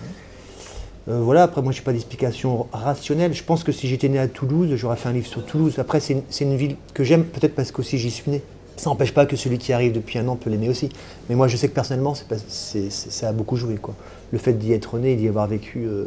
Euh, 1.09 1.21
voilà, 1.23 1.45
après 1.45 1.61
moi 1.63 1.73
je 1.73 1.79
n'ai 1.79 1.85
pas 1.85 1.93
d'explication 1.93 2.67
rationnelle. 2.73 3.33
Je 3.33 3.43
pense 3.45 3.63
que 3.65 3.73
si 3.73 3.89
j'étais 3.89 4.09
né 4.11 4.19
à 4.19 4.27
Toulouse, 4.29 4.69
j'aurais 4.75 4.97
fait 4.97 5.09
un 5.09 5.13
livre 5.13 5.27
sur 5.27 5.45
Toulouse. 5.45 5.75
Après 5.79 6.01
c'est 6.01 6.13
une, 6.15 6.23
c'est 6.31 6.45
une 6.45 6.57
ville 6.57 6.77
que 6.95 7.05
j'aime, 7.05 7.25
peut-être 7.25 7.55
parce 7.55 7.73
qu'aussi 7.73 7.99
j'y 7.99 8.11
suis 8.11 8.31
né. 8.31 8.43
Ça 8.77 8.91
n'empêche 8.91 9.15
pas 9.15 9.27
que 9.27 9.37
celui 9.37 9.59
qui 9.59 9.73
arrive 9.73 9.93
depuis 9.93 10.19
un 10.19 10.27
an 10.29 10.37
peut 10.37 10.51
l'aimer 10.51 10.69
aussi. 10.69 10.89
Mais 11.29 11.35
moi 11.35 11.49
je 11.49 11.57
sais 11.57 11.69
que 11.69 11.75
personnellement 11.75 12.15
ça 12.15 13.29
a 13.29 13.33
beaucoup 13.33 13.57
joué. 13.57 13.77
Quoi. 13.77 13.95
Le 14.33 14.39
fait 14.39 14.53
d'y 14.55 14.73
être 14.73 14.99
né 14.99 15.13
et 15.13 15.17
d'y 15.17 15.29
avoir 15.29 15.47
vécu 15.47 15.85
euh, 15.87 16.07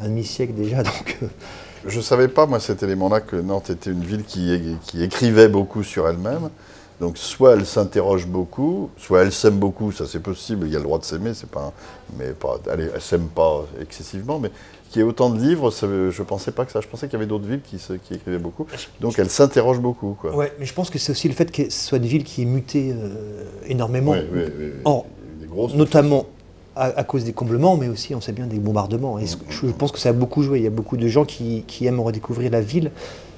un 0.00 0.08
demi-siècle 0.08 0.54
déjà. 0.54 0.82
Donc, 0.82 1.18
euh, 1.22 1.26
Je 1.86 1.96
ne 1.96 2.02
savais 2.02 2.28
pas, 2.28 2.46
moi, 2.46 2.60
cet 2.60 2.82
élément-là, 2.82 3.20
que 3.20 3.36
Nantes 3.36 3.70
était 3.70 3.90
une 3.90 4.04
ville 4.04 4.24
qui 4.24 4.78
écrivait 5.00 5.48
beaucoup 5.48 5.82
sur 5.82 6.08
elle-même. 6.08 6.50
Donc, 7.00 7.18
soit 7.18 7.54
elle 7.54 7.66
s'interroge 7.66 8.26
beaucoup, 8.26 8.88
soit 8.96 9.22
elle 9.22 9.32
s'aime 9.32 9.56
beaucoup, 9.58 9.90
ça 9.92 10.06
c'est 10.06 10.20
possible, 10.20 10.66
il 10.66 10.72
y 10.72 10.76
a 10.76 10.78
le 10.78 10.84
droit 10.84 10.98
de 10.98 11.04
s'aimer, 11.04 11.34
c'est 11.34 11.48
pas. 11.50 11.60
un- 11.60 11.72
Mais 12.18 12.28
pas. 12.30 12.58
Allez, 12.70 12.88
elle 12.94 13.00
s'aime 13.00 13.26
pas 13.26 13.64
excessivement, 13.80 14.38
mais 14.38 14.50
qu'il 14.90 15.00
y 15.02 15.04
ait 15.04 15.08
autant 15.08 15.28
de 15.30 15.40
livres, 15.40 15.72
je 15.72 15.86
ne 15.86 16.24
pensais 16.26 16.52
pas 16.52 16.64
que 16.64 16.70
ça. 16.70 16.80
Je 16.80 16.86
pensais 16.86 17.06
qu'il 17.08 17.14
y 17.14 17.16
avait 17.16 17.26
d'autres 17.26 17.46
villes 17.46 17.62
qui, 17.68 17.78
se- 17.80 17.94
qui 17.94 18.14
écrivaient 18.14 18.38
beaucoup. 18.38 18.66
Donc, 19.00 19.18
elle 19.18 19.28
s'interroge 19.28 19.80
beaucoup, 19.80 20.16
quoi. 20.20 20.36
ouais, 20.36 20.52
mais 20.60 20.66
je 20.66 20.72
pense 20.74 20.88
que 20.88 20.98
c'est 21.00 21.10
aussi 21.10 21.26
le 21.26 21.34
fait 21.34 21.50
que 21.50 21.64
ce 21.64 21.86
soit 21.88 21.98
une 21.98 22.06
ville 22.06 22.22
qui 22.22 22.42
est 22.42 22.46
mutée 22.46 22.92
euh, 22.92 23.44
énormément. 23.66 24.12
Grosses 25.48 25.74
notamment 25.74 26.26
à, 26.76 26.86
à 26.86 27.04
cause 27.04 27.24
des 27.24 27.32
comblements, 27.32 27.76
mais 27.76 27.88
aussi, 27.88 28.14
on 28.14 28.20
sait 28.20 28.32
bien, 28.32 28.46
des 28.46 28.58
bombardements. 28.58 29.18
Et 29.18 29.26
je 29.48 29.66
pense 29.72 29.90
que 29.92 29.98
ça 29.98 30.08
a 30.10 30.12
beaucoup 30.12 30.42
joué. 30.42 30.58
Il 30.58 30.64
y 30.64 30.68
a 30.68 30.70
beaucoup 30.70 30.96
de 30.96 31.06
gens 31.08 31.24
qui, 31.24 31.64
qui 31.66 31.86
aiment 31.86 32.00
redécouvrir 32.00 32.50
la 32.50 32.60
ville. 32.60 32.90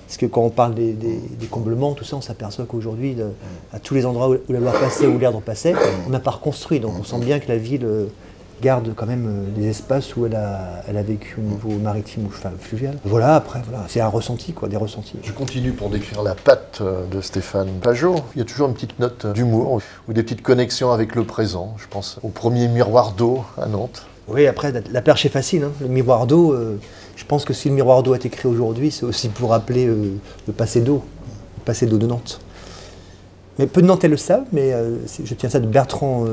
Parce 0.06 0.18
que 0.18 0.26
quand 0.26 0.42
on 0.42 0.50
parle 0.50 0.74
des, 0.74 0.92
des- 0.92 1.46
comblements, 1.50 1.94
tout 1.94 2.04
ça, 2.04 2.16
on 2.16 2.20
s'aperçoit 2.20 2.64
qu'aujourd'hui, 2.66 3.16
à 3.72 3.78
tous 3.80 3.94
les 3.94 4.06
endroits 4.06 4.28
où, 4.30 4.36
la 4.52 4.60
Loire 4.60 4.78
passait, 4.78 5.06
où 5.06 5.18
l'Erdre 5.18 5.40
passait, 5.40 5.74
on 6.06 6.10
n'a 6.10 6.20
pas 6.20 6.30
reconstruit. 6.32 6.78
Donc 6.80 6.92
on 7.00 7.04
sent 7.04 7.18
bien 7.18 7.38
que 7.40 7.48
la 7.48 7.56
ville 7.56 7.84
euh, 7.84 8.06
garde 8.62 8.92
quand 8.94 9.06
même 9.06 9.26
euh, 9.26 9.50
des 9.60 9.68
espaces 9.68 10.14
où 10.16 10.24
elle 10.26 10.34
a, 10.36 10.82
elle 10.88 10.96
a 10.96 11.02
vécu 11.02 11.36
au 11.38 11.42
niveau 11.42 11.70
maritime 11.82 12.24
ou 12.24 12.28
enfin, 12.28 12.50
fluvial. 12.58 12.96
Voilà, 13.04 13.34
après, 13.34 13.60
voilà, 13.68 13.84
c'est 13.88 14.00
un 14.00 14.08
ressenti, 14.08 14.52
quoi, 14.52 14.68
des 14.68 14.76
ressentis. 14.76 15.18
Je 15.22 15.32
continue 15.32 15.72
pour 15.72 15.90
décrire 15.90 16.22
la 16.22 16.34
patte 16.36 16.78
euh, 16.82 17.04
de 17.06 17.20
Stéphane 17.20 17.68
Pajot. 17.82 18.16
Il 18.34 18.38
y 18.38 18.42
a 18.42 18.44
toujours 18.44 18.68
une 18.68 18.74
petite 18.74 18.98
note 19.00 19.26
d'humour 19.26 19.80
ou 20.08 20.12
des 20.12 20.22
petites 20.22 20.42
connexions 20.42 20.92
avec 20.92 21.14
le 21.16 21.24
présent. 21.24 21.74
Je 21.78 21.86
pense 21.88 22.18
au 22.22 22.28
premier 22.28 22.68
miroir 22.68 23.12
d'eau 23.12 23.42
à 23.60 23.66
Nantes. 23.66 24.06
Oui, 24.28 24.46
après, 24.46 24.72
la, 24.72 24.80
la 24.92 25.02
perche 25.02 25.24
est 25.26 25.30
facile. 25.30 25.64
hein. 25.64 25.72
Le 25.80 25.88
miroir 25.88 26.26
d'eau, 26.26 26.52
euh, 26.52 26.76
je 27.14 27.24
pense 27.24 27.44
que 27.44 27.52
si 27.52 27.68
le 27.68 27.74
miroir 27.74 28.02
d'eau 28.02 28.12
a 28.12 28.16
été 28.16 28.28
créé 28.28 28.50
aujourd'hui, 28.50 28.90
c'est 28.90 29.04
aussi 29.04 29.28
pour 29.28 29.50
rappeler 29.50 29.86
euh, 29.86 30.14
le 30.46 30.52
passé 30.52 30.80
d'eau, 30.80 31.02
le 31.58 31.64
passé 31.64 31.86
d'eau 31.86 31.98
de 31.98 32.06
Nantes. 32.06 32.40
Mais 33.58 33.66
peu 33.66 33.80
de 33.80 33.86
Nantais 33.86 34.08
le 34.08 34.16
savent, 34.18 34.44
mais 34.52 34.72
euh, 34.72 34.96
je 35.24 35.32
tiens 35.34 35.48
ça 35.48 35.60
de 35.60 35.66
Bertrand, 35.66 36.26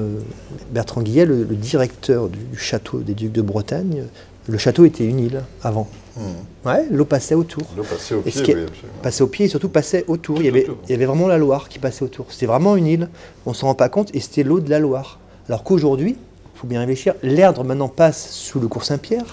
Bertrand 0.71 1.01
Guillet, 1.01 1.25
le, 1.25 1.43
le 1.43 1.55
directeur 1.55 2.27
du, 2.27 2.39
du 2.39 2.57
château 2.57 2.99
des 2.99 3.13
Ducs 3.13 3.31
de 3.31 3.41
Bretagne. 3.41 4.03
Le 4.47 4.57
château 4.57 4.83
était 4.83 5.05
une 5.05 5.19
île 5.19 5.41
avant. 5.63 5.87
Mmh. 6.17 6.67
Ouais, 6.67 6.85
l'eau 6.91 7.05
passait 7.05 7.33
autour. 7.33 7.63
L'eau 7.77 7.83
passée 7.83 8.13
au 8.13 8.19
pied, 8.19 8.33
oui, 8.35 8.63
absolument. 8.63 8.67
Passait 9.01 9.23
au 9.23 9.27
pied 9.27 9.45
et 9.45 9.47
surtout 9.47 9.69
passait 9.69 10.03
autour. 10.09 10.39
Il 10.39 10.45
y, 10.45 10.49
avait, 10.49 10.67
il 10.83 10.91
y 10.91 10.93
avait 10.93 11.05
vraiment 11.05 11.27
la 11.29 11.37
Loire 11.37 11.69
qui 11.69 11.79
passait 11.79 12.03
autour. 12.03 12.25
C'était 12.29 12.45
vraiment 12.45 12.75
une 12.75 12.87
île, 12.87 13.07
on 13.45 13.51
ne 13.51 13.55
s'en 13.55 13.67
rend 13.67 13.75
pas 13.75 13.87
compte, 13.87 14.13
et 14.13 14.19
c'était 14.19 14.43
l'eau 14.43 14.59
de 14.59 14.69
la 14.69 14.79
Loire. 14.79 15.19
Alors 15.47 15.63
qu'aujourd'hui, 15.63 16.17
faut 16.63 16.67
bien 16.69 16.79
réfléchir, 16.79 17.13
l'Erdre 17.23 17.65
maintenant 17.65 17.89
passe 17.89 18.29
sous 18.29 18.57
le 18.61 18.69
cours 18.69 18.85
Saint-Pierre, 18.85 19.25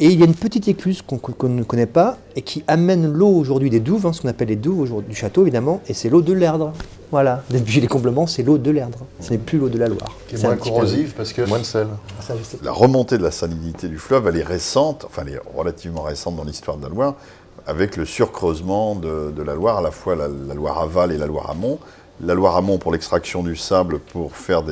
et 0.00 0.06
il 0.06 0.18
y 0.18 0.24
a 0.24 0.26
une 0.26 0.34
petite 0.34 0.66
écluse 0.66 1.00
qu'on 1.00 1.20
ne 1.48 1.62
connaît 1.62 1.86
pas, 1.86 2.18
et 2.34 2.42
qui 2.42 2.64
amène 2.66 3.12
l'eau 3.12 3.28
aujourd'hui 3.28 3.70
des 3.70 3.78
douves, 3.78 4.06
hein, 4.06 4.12
ce 4.12 4.22
qu'on 4.22 4.28
appelle 4.28 4.48
les 4.48 4.56
douves 4.56 4.80
aujourd'hui, 4.80 5.10
du 5.10 5.14
château 5.16 5.42
évidemment, 5.42 5.80
et 5.86 5.94
c'est 5.94 6.08
l'eau 6.08 6.22
de 6.22 6.32
l'Erdre. 6.32 6.72
Voilà, 7.12 7.44
depuis 7.50 7.80
les 7.80 7.86
comblements, 7.86 8.26
c'est 8.26 8.42
l'eau 8.42 8.58
de 8.58 8.68
l'Erdre. 8.72 8.98
Ce 9.20 9.30
n'est 9.30 9.38
plus 9.38 9.58
l'eau 9.58 9.68
de 9.68 9.78
la 9.78 9.86
Loire. 9.86 10.10
Qui 10.26 10.34
est 10.34 10.38
C'est 10.38 10.46
un 10.46 10.48
moins 10.48 10.56
corrosive 10.56 11.14
parce 11.16 11.32
que 11.32 11.42
moins 11.42 11.60
de 11.60 11.64
sel. 11.64 11.86
Ça, 12.20 12.34
sais. 12.42 12.58
La 12.64 12.72
remontée 12.72 13.18
de 13.18 13.22
la 13.22 13.30
salinité 13.30 13.86
du 13.86 13.98
fleuve, 13.98 14.26
elle 14.26 14.36
est 14.36 14.42
récente, 14.42 15.04
enfin 15.04 15.22
elle 15.24 15.34
est 15.34 15.40
relativement 15.56 16.02
récente 16.02 16.34
dans 16.34 16.42
l'histoire 16.42 16.76
de 16.76 16.82
la 16.82 16.88
Loire, 16.88 17.14
avec 17.68 17.96
le 17.96 18.04
surcreusement 18.04 18.96
de, 18.96 19.30
de 19.30 19.42
la 19.44 19.54
Loire, 19.54 19.78
à 19.78 19.82
la 19.82 19.92
fois 19.92 20.16
la, 20.16 20.26
la 20.26 20.54
Loire 20.54 20.80
aval 20.80 21.12
et 21.12 21.18
la 21.18 21.26
Loire 21.26 21.50
amont, 21.50 21.78
la 22.20 22.34
Loire-Amont 22.34 22.78
pour 22.78 22.92
l'extraction 22.92 23.42
du 23.42 23.56
sable 23.56 23.98
pour 23.98 24.34
faire 24.36 24.62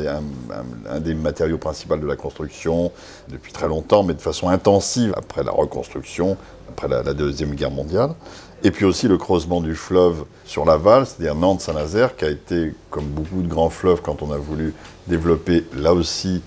un, 0.88 1.00
des 1.00 1.14
matériaux 1.14 1.58
principaux 1.58 1.96
de 1.96 2.06
la 2.06 2.16
construction 2.16 2.90
depuis 3.28 3.52
très 3.52 3.68
longtemps, 3.68 4.02
mais 4.02 4.14
de 4.14 4.20
façon 4.20 4.48
intensive 4.48 5.12
après 5.16 5.44
la 5.44 5.52
reconstruction, 5.52 6.36
après 6.70 6.88
la, 6.88 7.02
Deuxième 7.14 7.54
Guerre 7.54 7.70
mondiale. 7.70 8.14
Et 8.62 8.70
puis 8.70 8.86
aussi 8.86 9.08
le 9.08 9.18
creusement 9.18 9.60
du 9.60 9.74
fleuve 9.74 10.24
sur 10.46 10.64
l'aval, 10.64 11.04
c'est-à-dire 11.04 11.34
Nantes-Saint-Nazaire, 11.34 12.16
qui 12.16 12.24
a 12.24 12.30
été, 12.30 12.72
comme 12.88 13.04
beaucoup 13.04 13.42
de 13.42 13.48
grands 13.48 13.68
fleuves, 13.68 14.00
quand 14.00 14.22
on 14.22 14.32
a 14.32 14.38
voulu 14.38 14.74
développer 15.06 15.64
là 15.76 15.92
aussi, 15.92 16.40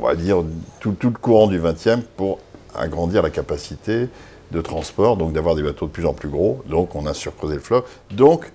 on 0.00 0.06
va 0.06 0.16
dire, 0.16 0.42
tout, 0.80 0.92
tout 0.92 1.10
le 1.10 1.18
courant 1.18 1.46
du 1.46 1.60
XXe 1.60 2.02
pour 2.16 2.40
agrandir 2.74 3.22
la 3.22 3.30
capacité 3.30 4.08
de 4.50 4.60
transport, 4.60 5.16
donc 5.16 5.32
d'avoir 5.32 5.54
des 5.54 5.62
bateaux 5.62 5.86
de 5.86 5.92
plus 5.92 6.06
en 6.06 6.12
plus 6.12 6.28
gros. 6.28 6.62
Donc 6.66 6.96
on 6.96 7.06
a 7.06 7.14
surcreusé 7.14 7.54
le 7.54 7.60
fleuve. 7.60 7.84
Donc 8.10 8.50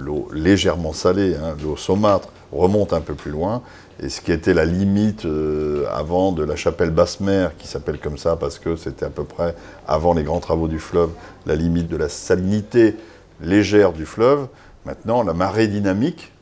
l'eau 0.00 0.28
légèrement 0.32 0.92
salée, 0.92 1.36
hein, 1.36 1.54
l'eau 1.62 1.76
saumâtre, 1.76 2.28
remonte 2.52 2.92
un 2.92 3.00
peu 3.00 3.14
plus 3.14 3.30
loin. 3.30 3.62
Et 4.02 4.08
ce 4.08 4.20
qui 4.20 4.32
était 4.32 4.54
la 4.54 4.64
limite 4.64 5.26
euh, 5.26 5.84
avant 5.92 6.32
de 6.32 6.42
la 6.42 6.56
chapelle 6.56 6.90
basse-mer, 6.90 7.56
qui 7.58 7.68
s'appelle 7.68 7.98
comme 7.98 8.16
ça 8.16 8.36
parce 8.36 8.58
que 8.58 8.76
c'était 8.76 9.04
à 9.04 9.10
peu 9.10 9.24
près 9.24 9.54
avant 9.86 10.14
les 10.14 10.22
grands 10.22 10.40
travaux 10.40 10.68
du 10.68 10.78
fleuve, 10.78 11.10
la 11.46 11.54
limite 11.54 11.88
de 11.88 11.96
la 11.96 12.08
salinité 12.08 12.96
légère 13.42 13.92
du 13.92 14.06
fleuve. 14.06 14.48
Maintenant, 14.86 15.22
la 15.22 15.34
marée 15.34 15.68
dynamique, 15.68 16.32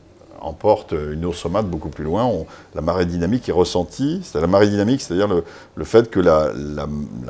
emporte 0.41 0.93
une 0.93 1.25
eau 1.25 1.33
saumâtre 1.33 1.67
beaucoup 1.67 1.89
plus 1.89 2.03
loin. 2.03 2.29
la 2.75 2.81
marée 2.81 3.05
dynamique 3.05 3.49
est 3.49 3.53
ressentie. 3.53 4.21
C'est 4.23 4.39
la 4.39 4.47
marée 4.47 4.67
dynamique, 4.67 5.01
c'est-à-dire 5.01 5.27
le, 5.27 5.85
fait 5.85 6.09
que 6.09 6.19
la, 6.19 6.51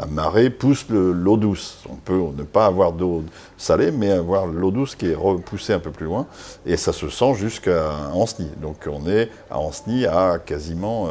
marée 0.10 0.50
pousse 0.50 0.86
l'eau 0.90 1.38
douce. 1.38 1.80
On 1.90 1.96
peut 1.96 2.20
ne 2.36 2.44
pas 2.44 2.66
avoir 2.66 2.92
d'eau 2.92 3.24
salée, 3.58 3.92
mais 3.92 4.12
avoir 4.12 4.48
l'eau 4.48 4.72
douce 4.72 4.96
qui 4.96 5.08
est 5.08 5.16
repoussée 5.16 5.74
un 5.74 5.80
peu 5.80 5.92
plus 5.92 6.06
loin. 6.06 6.28
Et 6.66 6.78
ça 6.78 6.94
se 6.94 7.10
sent 7.10 7.34
jusqu'à 7.36 7.92
Ancenis. 8.14 8.52
Donc 8.62 8.88
on 8.92 9.08
est 9.10 9.30
à 9.50 9.60
Ancenis 9.60 10.06
à 10.06 10.40
quasiment 10.40 11.08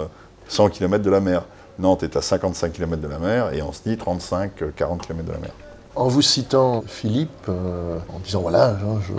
100 0.49 0.67
euh, 0.67 0.69
km 0.69 1.05
de 1.05 1.11
la 1.11 1.21
mer. 1.21 1.45
Nantes 1.79 2.03
est 2.03 2.17
à 2.17 2.23
55 2.23 2.73
km 2.73 3.01
de 3.01 3.09
la 3.09 3.19
mer 3.19 3.53
et 3.53 3.63
Ancenis 3.63 3.97
35-40 3.97 4.99
km 4.99 5.25
de 5.25 5.33
la 5.33 5.39
mer. 5.39 5.51
En 5.95 6.09
vous 6.09 6.23
citant 6.23 6.83
Philippe, 6.87 7.49
euh, 7.49 7.99
en 8.15 8.19
disant 8.21 8.43
voilà, 8.43 8.77
je, 9.07 9.13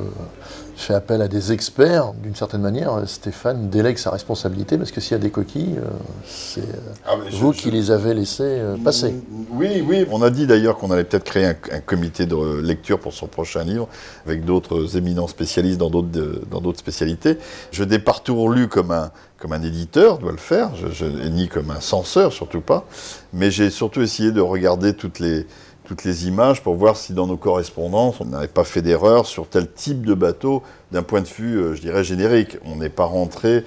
fait 0.82 0.94
appel 0.94 1.22
à 1.22 1.28
des 1.28 1.52
experts, 1.52 2.14
d'une 2.14 2.36
certaine 2.36 2.62
manière, 2.62 3.02
Stéphane 3.06 3.70
délègue 3.70 3.98
sa 3.98 4.12
responsabilité 4.12 4.78
parce 4.78 4.92
que 4.92 5.02
s'il 5.02 5.14
y 5.14 5.16
a 5.16 5.20
des 5.20 5.30
coquilles, 5.30 5.78
euh, 5.78 5.90
c'est 6.26 6.62
euh, 6.62 6.94
ah, 7.06 7.16
vous 7.32 7.52
qui 7.52 7.72
les 7.72 7.92
avez 7.92 8.14
laissées 8.14 8.44
euh, 8.44 8.78
passer. 8.78 9.14
Oui, 9.52 9.84
oui. 9.86 10.06
On 10.12 10.22
a 10.22 10.30
dit 10.30 10.48
d'ailleurs 10.48 10.78
qu'on 10.78 10.92
allait 10.92 11.04
peut-être 11.04 11.26
créer 11.26 11.46
un, 11.46 11.80
comité 11.86 12.26
de 12.26 12.62
lecture 12.62 13.00
pour 13.00 13.14
son 13.14 13.28
prochain 13.28 13.64
livre 13.64 13.88
avec 14.26 14.46
d'autres 14.46 14.98
éminents 14.98 15.28
spécialistes 15.28 15.80
dans 15.80 15.90
d'autres 15.90 16.80
spécialités. 16.80 17.38
Je 17.72 17.84
n'ai 17.84 18.00
pas 18.00 18.14
toujours 18.14 18.50
lu 18.50 18.68
comme 18.68 18.92
un, 18.92 19.12
comme 19.40 19.54
un 19.54 19.62
éditeur 19.62 20.18
doit 20.18 20.32
le 20.32 20.38
faire, 20.38 20.72
je, 20.76 21.06
ni 21.06 21.48
comme 21.48 21.72
un 21.72 21.80
censeur, 21.80 22.34
surtout 22.34 22.62
pas, 22.62 22.86
mais 23.34 23.52
j'ai 23.52 23.70
surtout 23.70 24.02
essayé 24.02 24.32
de 24.32 24.42
regarder 24.42 24.94
toutes 24.94 25.20
les 25.20 25.48
toutes 25.90 26.04
les 26.04 26.28
images 26.28 26.62
pour 26.62 26.76
voir 26.76 26.96
si 26.96 27.14
dans 27.14 27.26
nos 27.26 27.36
correspondances, 27.36 28.22
on 28.22 28.26
n'avait 28.26 28.48
pas 28.48 28.64
fait 28.64 28.84
d'erreur 28.84 29.26
sur 29.26 29.48
tel 29.48 29.68
type 29.68 30.06
de 30.06 30.14
bateau 30.14 30.62
d'un 30.92 31.02
point 31.02 31.22
de 31.22 31.28
vue, 31.28 31.58
euh, 31.58 31.74
je 31.74 31.82
dirais, 31.82 32.04
générique. 32.04 32.58
On 32.64 32.76
n'est 32.76 32.90
pas 32.90 33.06
rentré. 33.06 33.64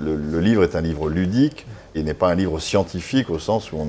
Le, 0.00 0.38
livre 0.38 0.62
est 0.62 0.76
un 0.76 0.80
livre 0.80 1.10
ludique 1.10 1.66
et 1.96 2.04
n'est 2.04 2.14
pas 2.14 2.28
un 2.28 2.36
livre 2.36 2.60
scientifique 2.60 3.30
au 3.30 3.40
sens 3.40 3.72
où 3.72 3.84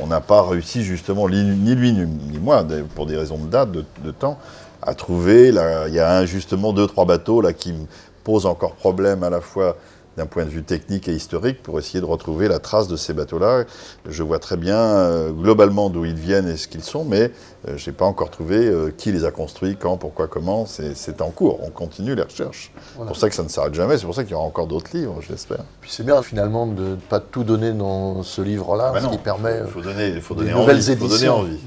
on 0.00 0.06
n'a 0.06 0.20
pas 0.22 0.42
réussi, 0.42 0.84
justement, 0.84 1.28
ni 1.28 1.74
lui 1.74 1.92
ni 1.92 2.38
moi, 2.38 2.66
pour 2.94 3.04
des 3.04 3.18
raisons 3.18 3.36
de 3.36 3.50
date, 3.50 3.70
de, 3.70 4.10
temps, 4.10 4.38
à 4.80 4.94
trouver. 4.94 5.48
il 5.48 5.94
y 5.94 6.00
a 6.00 6.24
justement 6.24 6.72
deux, 6.72 6.86
trois 6.86 7.04
bateaux 7.04 7.42
là, 7.42 7.52
qui 7.52 7.74
me 7.74 7.84
posent 8.24 8.46
encore 8.46 8.72
problème 8.72 9.22
à 9.22 9.28
la 9.28 9.42
fois 9.42 9.76
d'un 10.16 10.26
point 10.26 10.44
de 10.44 10.50
vue 10.50 10.62
technique 10.62 11.08
et 11.08 11.14
historique 11.14 11.62
pour 11.62 11.78
essayer 11.78 12.00
de 12.00 12.04
retrouver 12.04 12.48
la 12.48 12.58
trace 12.58 12.88
de 12.88 12.96
ces 12.96 13.14
bateaux-là. 13.14 13.64
Je 14.06 14.22
vois 14.22 14.38
très 14.38 14.56
bien 14.56 14.76
euh, 14.76 15.30
globalement 15.30 15.90
d'où 15.90 16.04
ils 16.04 16.14
viennent 16.14 16.48
et 16.48 16.56
ce 16.56 16.68
qu'ils 16.68 16.82
sont, 16.82 17.04
mais 17.04 17.30
euh, 17.68 17.76
je 17.76 17.90
n'ai 17.90 17.96
pas 17.96 18.04
encore 18.04 18.30
trouvé 18.30 18.56
euh, 18.56 18.92
qui 18.96 19.12
les 19.12 19.24
a 19.24 19.30
construits, 19.30 19.76
quand, 19.76 19.96
pourquoi, 19.96 20.28
comment. 20.28 20.66
C'est 20.66 21.22
en 21.22 21.30
cours, 21.30 21.60
on 21.62 21.70
continue 21.70 22.14
les 22.14 22.22
recherches. 22.22 22.72
C'est 22.98 23.06
pour 23.06 23.16
ça 23.16 23.28
que 23.28 23.34
ça 23.34 23.42
ne 23.42 23.48
s'arrête 23.48 23.74
jamais, 23.74 23.96
c'est 23.96 24.06
pour 24.06 24.14
ça 24.14 24.24
qu'il 24.24 24.32
y 24.32 24.34
aura 24.34 24.44
encore 24.44 24.66
d'autres 24.66 24.94
livres, 24.94 25.20
j'espère. 25.26 25.64
Puis 25.80 25.90
c'est 25.90 26.04
bien 26.04 26.22
finalement 26.22 26.66
de 26.66 26.82
ne 26.82 26.94
pas 26.96 27.20
tout 27.20 27.44
donner 27.44 27.72
dans 27.72 28.22
ce 28.22 28.42
livre-là, 28.42 28.92
ah 28.94 29.00
ce 29.00 29.08
qui 29.08 29.18
permet 29.18 29.62
faut 29.66 29.80
donner, 29.80 30.20
faut 30.20 30.34
donner 30.34 30.52
nouvelles 30.52 30.90
éditions. 30.90 31.08
Faut 31.08 31.08
donner 31.08 31.28
envie. 31.28 31.60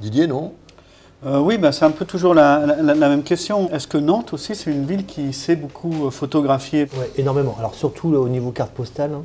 Didier, 0.00 0.26
non? 0.26 0.52
Euh, 1.26 1.40
oui, 1.40 1.58
bah, 1.58 1.72
c'est 1.72 1.84
un 1.84 1.90
peu 1.90 2.04
toujours 2.04 2.32
la, 2.32 2.60
même 2.94 3.24
question. 3.24 3.68
Est-ce 3.72 3.88
que 3.88 3.98
Nantes 3.98 4.32
aussi, 4.32 4.54
c'est 4.54 4.70
une 4.70 4.84
ville 4.84 5.04
qui 5.04 5.32
sait 5.32 5.56
beaucoup 5.56 6.06
euh, 6.06 6.10
photographier? 6.10 6.86
Oui, 6.94 7.06
énormément. 7.16 7.56
Alors 7.58 7.74
surtout 7.74 8.14
au 8.14 8.28
niveau 8.28 8.52
carte 8.52 8.70
postale, 8.70 9.10
hein, 9.14 9.22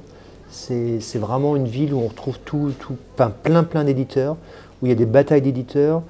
c'est 0.50 1.20
vraiment 1.20 1.56
une 1.56 1.68
ville 1.68 1.94
où 1.94 2.00
on 2.00 2.08
retrouve 2.08 2.40
tout, 2.40 2.72
plein 3.16 3.64
plein 3.64 3.84
d'éditeurs, 3.84 4.38
où 4.82 4.88
il 4.88 4.90
y 4.90 4.92
a 4.92 4.96
des 4.96 5.06
batailles 5.06 5.44
d'éditeurs, 5.44 6.02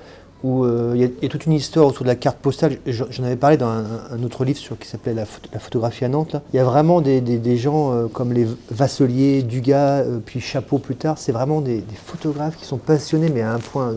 où 0.42 0.64
euh, 0.64 0.94
il, 0.96 1.02
y 1.02 1.26
a, 1.26 1.30
toute 1.30 1.48
une 1.48 1.54
histoire 1.54 1.88
autour 1.88 2.04
de 2.04 2.10
la 2.10 2.16
carte 2.16 2.38
postale. 2.38 2.78
J'en 2.86 3.24
avais 3.26 3.36
parlé 3.36 3.58
dans 3.58 3.68
un, 3.68 4.24
autre 4.24 4.46
livre 4.46 4.60
sur, 4.60 4.80
qui 4.80 4.88
s'appelait 4.88 5.14
la, 5.14 5.26
photographie 5.26 6.06
à 6.06 6.10
Nantes. 6.10 6.38
Il 6.54 6.58
y 6.58 6.60
a 6.60 6.64
vraiment 6.64 7.02
des, 7.02 7.58
gens 7.58 8.08
comme 8.14 8.32
les 8.32 8.48
Vasselier, 8.72 9.44
Dugas, 9.44 10.04
puis 10.26 10.40
Chapeau 10.40 10.78
plus 10.78 10.96
tard. 10.96 11.18
C'est 11.18 11.34
vraiment 11.34 11.60
des, 11.60 11.84
photographes 12.06 12.56
qui 12.58 12.66
sont 12.66 12.78
passionnés, 12.78 13.30
mais 13.30 13.42
à 13.42 13.54
un 13.54 13.60
point 13.60 13.96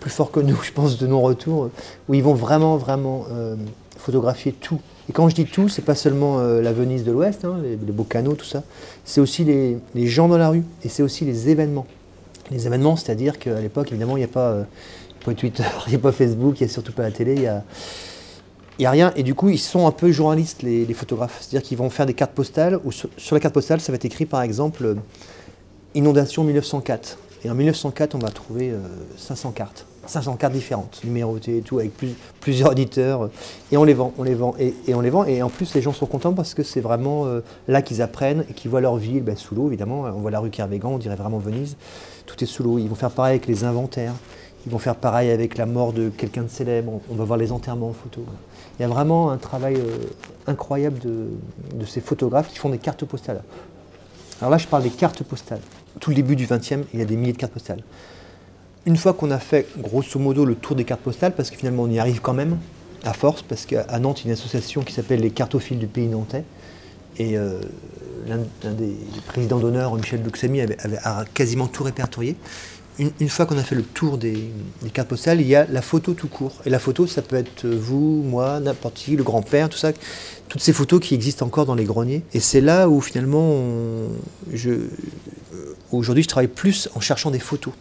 plus 0.00 0.10
fort 0.10 0.30
que 0.30 0.40
nous, 0.40 0.56
je 0.62 0.72
pense, 0.72 0.98
de 0.98 1.06
non-retour, 1.06 1.70
où 2.08 2.14
ils 2.14 2.22
vont 2.22 2.34
vraiment, 2.34 2.76
vraiment 2.76 3.26
euh, 3.30 3.54
photographier 3.98 4.52
tout. 4.52 4.80
Et 5.08 5.12
quand 5.12 5.28
je 5.28 5.34
dis 5.34 5.44
tout, 5.44 5.68
c'est 5.68 5.84
pas 5.84 5.94
seulement 5.94 6.40
euh, 6.40 6.62
la 6.62 6.72
Venise 6.72 7.04
de 7.04 7.12
l'Ouest, 7.12 7.44
hein, 7.44 7.58
les, 7.62 7.76
beaux 7.76 8.04
canaux, 8.04 8.34
tout 8.34 8.46
ça, 8.46 8.62
c'est 9.04 9.20
aussi 9.20 9.44
les, 9.44 10.06
gens 10.06 10.28
dans 10.28 10.38
la 10.38 10.48
rue, 10.48 10.64
et 10.82 10.88
c'est 10.88 11.02
aussi 11.02 11.24
les 11.24 11.50
événements. 11.50 11.86
Les 12.50 12.66
événements, 12.66 12.96
c'est-à-dire 12.96 13.38
qu'à 13.38 13.60
l'époque, 13.60 13.88
évidemment, 13.90 14.16
il 14.16 14.20
n'y 14.20 14.24
a 14.24 14.28
pas, 14.28 14.50
euh, 14.50 14.64
Twitter, 15.36 15.62
il 15.86 15.90
n'y 15.90 15.96
a 15.96 15.98
pas 15.98 16.12
Facebook, 16.12 16.60
il 16.60 16.64
n'y 16.64 16.70
a 16.70 16.72
surtout 16.72 16.92
pas 16.92 17.02
la 17.02 17.10
télé, 17.10 17.34
il 17.34 17.46
a, 17.46 17.62
il 18.78 18.86
a 18.86 18.90
rien. 18.90 19.12
Et 19.14 19.22
du 19.22 19.34
coup, 19.34 19.50
ils 19.50 19.58
sont 19.58 19.86
un 19.86 19.92
peu 19.92 20.10
journalistes, 20.10 20.62
les, 20.62 20.86
photographes. 20.94 21.38
C'est-à-dire 21.40 21.68
qu'ils 21.68 21.76
vont 21.76 21.90
faire 21.90 22.06
des 22.06 22.14
cartes 22.14 22.32
postales, 22.32 22.80
où 22.84 22.90
sur, 22.90 23.10
la 23.32 23.40
carte 23.40 23.54
postale, 23.54 23.80
ça 23.80 23.92
va 23.92 23.96
être 23.96 24.06
écrit, 24.06 24.24
par 24.24 24.40
exemple, 24.40 24.96
Inondation 25.94 26.42
1904. 26.44 27.18
Et 27.44 27.50
en 27.50 27.54
1904, 27.54 28.14
on 28.14 28.18
va 28.18 28.30
trouver 28.30 28.72
500 29.16 29.52
cartes. 29.52 29.86
500 30.06 30.36
cartes 30.36 30.52
différentes, 30.52 31.00
numérotées 31.04 31.58
et 31.58 31.60
tout, 31.62 31.78
avec 31.78 31.92
plusieurs 32.40 32.72
éditeurs. 32.72 33.30
Et 33.70 33.76
on 33.76 33.84
les 33.84 33.94
vend, 33.94 34.12
on 34.18 34.22
les 34.22 34.34
vend, 34.34 34.54
et, 34.58 34.74
on 34.94 35.00
les 35.00 35.10
vend. 35.10 35.24
Et 35.24 35.42
en 35.42 35.48
plus, 35.48 35.74
les 35.74 35.82
gens 35.82 35.92
sont 35.92 36.06
contents 36.06 36.32
parce 36.32 36.54
que 36.54 36.62
c'est 36.62 36.80
vraiment 36.80 37.26
euh, 37.26 37.40
là 37.68 37.82
qu'ils 37.82 38.02
apprennent 38.02 38.44
et 38.50 38.52
qu'ils 38.52 38.70
voient 38.70 38.80
leur 38.80 38.96
ville 38.96 39.22
ben, 39.22 39.36
sous 39.36 39.54
l'eau, 39.54 39.68
évidemment. 39.68 40.02
On 40.02 40.20
voit 40.20 40.30
la 40.30 40.40
rue 40.40 40.50
Kervégan, 40.50 40.90
on 40.90 40.98
dirait 40.98 41.16
vraiment 41.16 41.38
Venise. 41.38 41.76
Tout 42.26 42.42
est 42.42 42.46
sous 42.46 42.62
l'eau. 42.62 42.78
Ils 42.78 42.88
vont 42.88 42.94
faire 42.94 43.10
pareil 43.10 43.32
avec 43.32 43.46
les 43.46 43.64
inventaires. 43.64 44.14
Ils 44.66 44.72
vont 44.72 44.78
faire 44.78 44.96
pareil 44.96 45.30
avec 45.30 45.56
la 45.56 45.64
mort 45.64 45.92
de 45.92 46.10
quelqu'un 46.10 46.42
de 46.42 46.48
célèbre. 46.48 47.00
On 47.10 47.14
va 47.14 47.24
voir 47.24 47.38
les 47.38 47.52
enterrements 47.52 47.90
en 47.90 47.94
photo. 47.94 48.22
Il 48.78 48.82
y 48.82 48.84
a 48.84 48.88
vraiment 48.88 49.30
un 49.30 49.38
travail 49.38 49.76
euh, 49.76 49.96
incroyable 50.46 50.98
de 50.98 51.86
ces 51.86 52.00
photographes 52.00 52.50
qui 52.50 52.58
font 52.58 52.70
des 52.70 52.78
cartes 52.78 53.04
postales. 53.04 53.42
Alors 54.40 54.50
là, 54.50 54.58
je 54.58 54.66
parle 54.66 54.82
des 54.82 54.90
cartes 54.90 55.22
postales. 55.22 55.60
Tout 56.00 56.10
le 56.10 56.16
début 56.16 56.36
du 56.36 56.46
XXe, 56.46 56.86
il 56.94 57.00
y 57.00 57.02
a 57.02 57.04
des 57.04 57.16
milliers 57.16 57.32
de 57.32 57.38
cartes 57.38 57.52
postales 57.52 57.82
une 58.86 58.96
fois 58.96 59.12
qu'on 59.12 59.30
a 59.30 59.38
fait 59.38 59.66
grosso 59.78 60.18
modo 60.18 60.44
le 60.44 60.54
tour 60.54 60.76
des 60.76 60.84
cartes 60.84 61.02
postales, 61.02 61.34
parce 61.34 61.50
que 61.50 61.56
finalement 61.56 61.84
on 61.84 61.90
y 61.90 61.98
arrive 61.98 62.20
quand 62.20 62.32
même, 62.32 62.58
à 63.04 63.12
force, 63.12 63.42
parce 63.42 63.66
qu'à 63.66 63.98
Nantes, 63.98 64.20
il 64.20 64.24
y 64.24 64.26
a 64.28 64.30
une 64.30 64.38
association 64.38 64.82
qui 64.82 64.92
s'appelle 64.92 65.20
les 65.20 65.30
cartophiles 65.30 65.78
du 65.78 65.86
pays 65.86 66.06
nantais. 66.06 66.44
Et 67.18 67.36
euh, 67.36 67.60
l'un 68.26 68.38
des 68.72 68.94
présidents 69.26 69.58
d'honneur, 69.58 69.94
Michel 69.94 70.22
Luxemi, 70.22 70.60
avait, 70.60 70.76
a 71.02 71.24
quasiment 71.34 71.66
tout 71.66 71.82
répertorié. 71.82 72.36
Une, 73.00 73.30
fois 73.30 73.46
qu'on 73.46 73.56
a 73.56 73.62
fait 73.62 73.74
le 73.74 73.82
tour 73.82 74.18
des, 74.18 74.50
cartes 74.92 75.08
postales, 75.08 75.40
il 75.40 75.46
y 75.46 75.54
a 75.56 75.64
la 75.64 75.80
photo 75.80 76.12
tout 76.12 76.28
court. 76.28 76.52
Et 76.66 76.70
la 76.70 76.78
photo, 76.78 77.06
ça 77.06 77.22
peut 77.22 77.36
être 77.36 77.66
vous, 77.66 78.22
moi, 78.22 78.60
n'importe 78.60 78.94
qui, 78.94 79.16
le 79.16 79.22
grand-père, 79.22 79.70
tout 79.70 79.78
ça. 79.78 79.92
Toutes 80.48 80.60
ces 80.60 80.74
photos 80.74 81.00
qui 81.00 81.14
existent 81.14 81.46
encore 81.46 81.64
dans 81.64 81.74
les 81.74 81.84
greniers. 81.84 82.22
Et 82.34 82.40
c'est 82.40 82.60
là 82.60 82.90
où 82.90 83.00
finalement, 83.00 83.56
je, 84.52 84.72
aujourd'hui, 85.92 86.24
je 86.24 86.28
travaille 86.28 86.48
plus 86.48 86.90
en 86.94 87.00
cherchant 87.00 87.30
des 87.30 87.38
photos. 87.38 87.72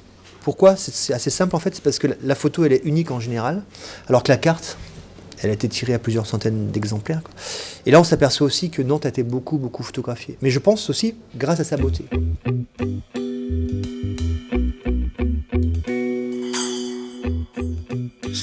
Pourquoi? 0.42 0.76
C'est 0.78 1.14
assez 1.14 1.30
simple 1.30 1.56
en 1.56 1.60
fait, 1.60 1.76
c'est 1.76 1.84
parce 1.84 2.00
que 2.00 2.08
la 2.24 2.36
photo 2.36 2.64
elle 2.64 2.74
est 2.74 2.86
unique 2.86 3.12
en 3.12 3.20
général, 3.20 3.64
alors 4.08 4.24
que 4.24 4.32
la 4.32 4.38
carte, 4.38 4.78
elle 5.42 5.50
a 5.50 5.54
été 5.54 5.68
tirée 5.68 5.94
à 5.94 6.00
plusieurs 6.00 6.26
centaines 6.26 6.72
d'exemplaires. 6.72 7.22
Et 7.86 7.92
là 7.92 8.00
on 8.00 8.04
s'aperçoit 8.04 8.48
aussi 8.48 8.70
que 8.70 8.82
Nantes 8.82 9.06
a 9.06 9.10
été 9.10 9.24
beaucoup 9.24 9.58
beaucoup 9.58 9.84
photographiée. 9.84 10.38
Mais 10.42 10.50
je 10.50 10.60
pense 10.60 10.90
aussi 10.90 11.16
grâce 11.36 11.60
à 11.60 11.64
sa 11.64 11.78
beauté. 11.78 12.06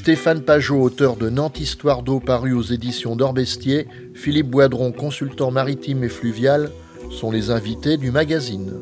Stéphane 0.06 0.42
Pajot, 0.42 0.80
auteur 0.80 1.16
de 1.16 1.28
Nantes 1.28 1.58
Histoire 1.58 2.04
d'eau 2.04 2.20
paru 2.20 2.52
aux 2.52 2.62
éditions 2.62 3.16
d'Orbestier, 3.16 3.88
Philippe 4.14 4.46
Boidron, 4.46 4.92
consultant 4.92 5.50
maritime 5.50 6.04
et 6.04 6.08
fluvial, 6.08 6.70
sont 7.10 7.32
les 7.32 7.50
invités 7.50 7.96
du 7.96 8.12
magazine. 8.12 8.72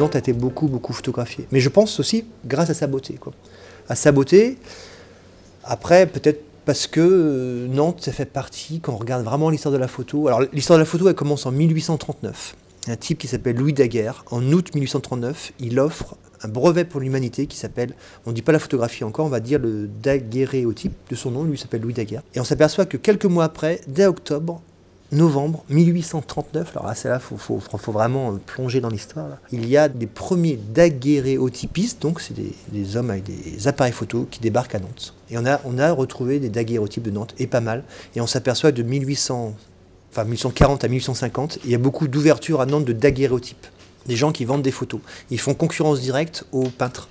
Nantes 0.00 0.16
a 0.16 0.18
été 0.18 0.32
beaucoup, 0.32 0.66
beaucoup 0.66 0.92
photographiée. 0.92 1.46
Mais 1.52 1.60
je 1.60 1.68
pense 1.68 2.00
aussi 2.00 2.24
grâce 2.44 2.70
à 2.70 2.74
sa 2.74 2.88
beauté. 2.88 3.14
Quoi. 3.14 3.32
À 3.88 3.94
sa 3.94 4.10
beauté, 4.10 4.58
après, 5.64 6.06
peut-être 6.06 6.42
parce 6.64 6.86
que 6.86 7.00
euh, 7.00 7.66
Nantes, 7.68 8.02
ça 8.02 8.12
fait 8.12 8.26
partie, 8.26 8.80
quand 8.80 8.92
on 8.92 8.96
regarde 8.96 9.24
vraiment 9.24 9.50
l'histoire 9.50 9.72
de 9.72 9.78
la 9.78 9.88
photo. 9.88 10.28
Alors, 10.28 10.42
l'histoire 10.52 10.78
de 10.78 10.82
la 10.82 10.86
photo, 10.86 11.08
elle 11.08 11.14
commence 11.14 11.46
en 11.46 11.52
1839. 11.52 12.54
Un 12.88 12.96
type 12.96 13.18
qui 13.18 13.28
s'appelle 13.28 13.56
Louis 13.56 13.72
Daguerre, 13.72 14.24
en 14.30 14.42
août 14.52 14.74
1839, 14.74 15.52
il 15.60 15.78
offre 15.80 16.16
un 16.42 16.48
brevet 16.48 16.84
pour 16.84 17.00
l'humanité 17.00 17.46
qui 17.46 17.56
s'appelle, 17.56 17.94
on 18.24 18.30
ne 18.30 18.34
dit 18.34 18.42
pas 18.42 18.52
la 18.52 18.58
photographie 18.58 19.04
encore, 19.04 19.26
on 19.26 19.30
va 19.30 19.40
dire 19.40 19.58
le 19.58 19.88
daguerréotype 20.02 20.92
de 21.10 21.14
son 21.14 21.30
nom, 21.30 21.44
lui 21.44 21.58
s'appelle 21.58 21.82
Louis 21.82 21.92
Daguerre. 21.92 22.22
Et 22.34 22.40
on 22.40 22.44
s'aperçoit 22.44 22.86
que 22.86 22.96
quelques 22.96 23.26
mois 23.26 23.44
après, 23.44 23.80
dès 23.86 24.06
octobre, 24.06 24.62
novembre 25.12 25.64
1839, 25.70 26.76
alors 26.76 26.86
là 26.86 26.94
c'est 26.94 27.08
là, 27.08 27.18
faut, 27.18 27.36
faut, 27.36 27.92
vraiment 27.92 28.38
plonger 28.46 28.80
dans 28.80 28.88
l'histoire, 28.88 29.38
il 29.52 29.68
y 29.68 29.76
a 29.76 29.88
des 29.88 30.06
premiers 30.06 30.56
daguerréotypistes, 30.56 32.00
donc 32.00 32.20
c'est 32.20 32.34
des, 32.34 32.96
hommes 32.96 33.10
avec 33.10 33.24
des 33.24 33.68
appareils 33.68 33.92
photo 33.92 34.26
qui 34.30 34.40
débarquent 34.40 34.76
à 34.76 34.78
Nantes. 34.80 35.14
Et 35.30 35.38
on 35.38 35.44
a, 35.46 35.92
retrouvé 35.92 36.38
des 36.38 36.48
daguerréotypes 36.48 37.02
de 37.02 37.10
Nantes, 37.10 37.34
et 37.38 37.46
pas 37.46 37.60
mal, 37.60 37.84
et 38.14 38.20
on 38.20 38.26
s'aperçoit 38.26 38.72
de 38.72 38.82
1800, 38.82 39.54
enfin 40.10 40.24
1840 40.24 40.84
à 40.84 40.88
1850, 40.88 41.58
il 41.64 41.70
y 41.70 41.74
a 41.74 41.78
beaucoup 41.78 42.08
d'ouvertures 42.08 42.60
à 42.60 42.66
Nantes 42.66 42.84
de 42.84 42.92
daguerréotypes 42.92 43.66
des 44.06 44.16
gens 44.16 44.32
qui 44.32 44.44
vendent 44.44 44.62
des 44.62 44.70
photos. 44.70 45.00
Ils 45.30 45.38
font 45.38 45.54
concurrence 45.54 46.00
directe 46.00 46.44
aux 46.52 46.68
peintres. 46.68 47.08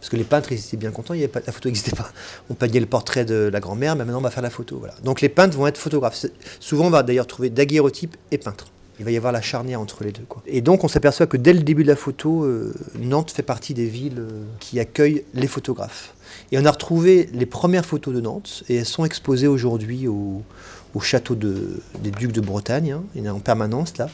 Parce 0.00 0.10
que 0.10 0.16
les 0.16 0.24
peintres, 0.24 0.52
ils 0.52 0.58
étaient 0.58 0.76
bien 0.76 0.90
contents, 0.90 1.14
il 1.14 1.22
y 1.22 1.28
pas, 1.28 1.40
la 1.44 1.52
photo 1.52 1.68
n'existait 1.68 1.96
pas. 1.96 2.10
On 2.50 2.54
peignait 2.54 2.80
le 2.80 2.86
portrait 2.86 3.24
de 3.24 3.50
la 3.52 3.60
grand-mère, 3.60 3.96
mais 3.96 4.04
maintenant 4.04 4.18
on 4.18 4.22
va 4.22 4.30
faire 4.30 4.42
la 4.42 4.50
photo. 4.50 4.76
Voilà. 4.78 4.94
Donc 5.02 5.20
les 5.20 5.28
peintres 5.28 5.56
vont 5.56 5.66
être 5.66 5.78
photographes. 5.78 6.26
Souvent, 6.60 6.86
on 6.86 6.90
va 6.90 7.02
d'ailleurs 7.02 7.26
trouver 7.26 7.50
daguerreotype 7.50 8.16
et 8.30 8.38
peintre. 8.38 8.66
Il 8.98 9.04
va 9.04 9.10
y 9.10 9.16
avoir 9.16 9.32
la 9.32 9.42
charnière 9.42 9.80
entre 9.80 10.04
les 10.04 10.12
deux. 10.12 10.22
Et 10.46 10.62
donc 10.62 10.82
on 10.82 10.88
s'aperçoit 10.88 11.26
que 11.26 11.36
dès 11.36 11.52
le 11.52 11.60
début 11.60 11.82
de 11.82 11.88
la 11.88 11.96
photo, 11.96 12.44
euh, 12.44 12.72
Nantes 12.98 13.30
fait 13.30 13.42
partie 13.42 13.74
des 13.74 13.84
villes 13.84 14.20
euh, 14.20 14.42
qui 14.58 14.80
accueillent 14.80 15.24
les 15.34 15.46
photographes. 15.46 16.14
Et 16.50 16.58
on 16.58 16.64
a 16.64 16.70
retrouvé 16.70 17.28
les 17.34 17.46
premières 17.46 17.84
photos 17.84 18.14
de 18.14 18.20
Nantes, 18.20 18.64
et 18.68 18.76
elles 18.76 18.86
sont 18.86 19.04
exposées 19.04 19.48
aujourd'hui 19.48 20.08
au, 20.08 20.42
château 21.02 21.34
des 21.34 22.10
Ducs 22.10 22.32
de 22.32 22.40
Bretagne. 22.40 22.96
Hein. 23.16 23.30
En 23.30 23.38
permanence 23.38 23.98
là. 23.98 24.08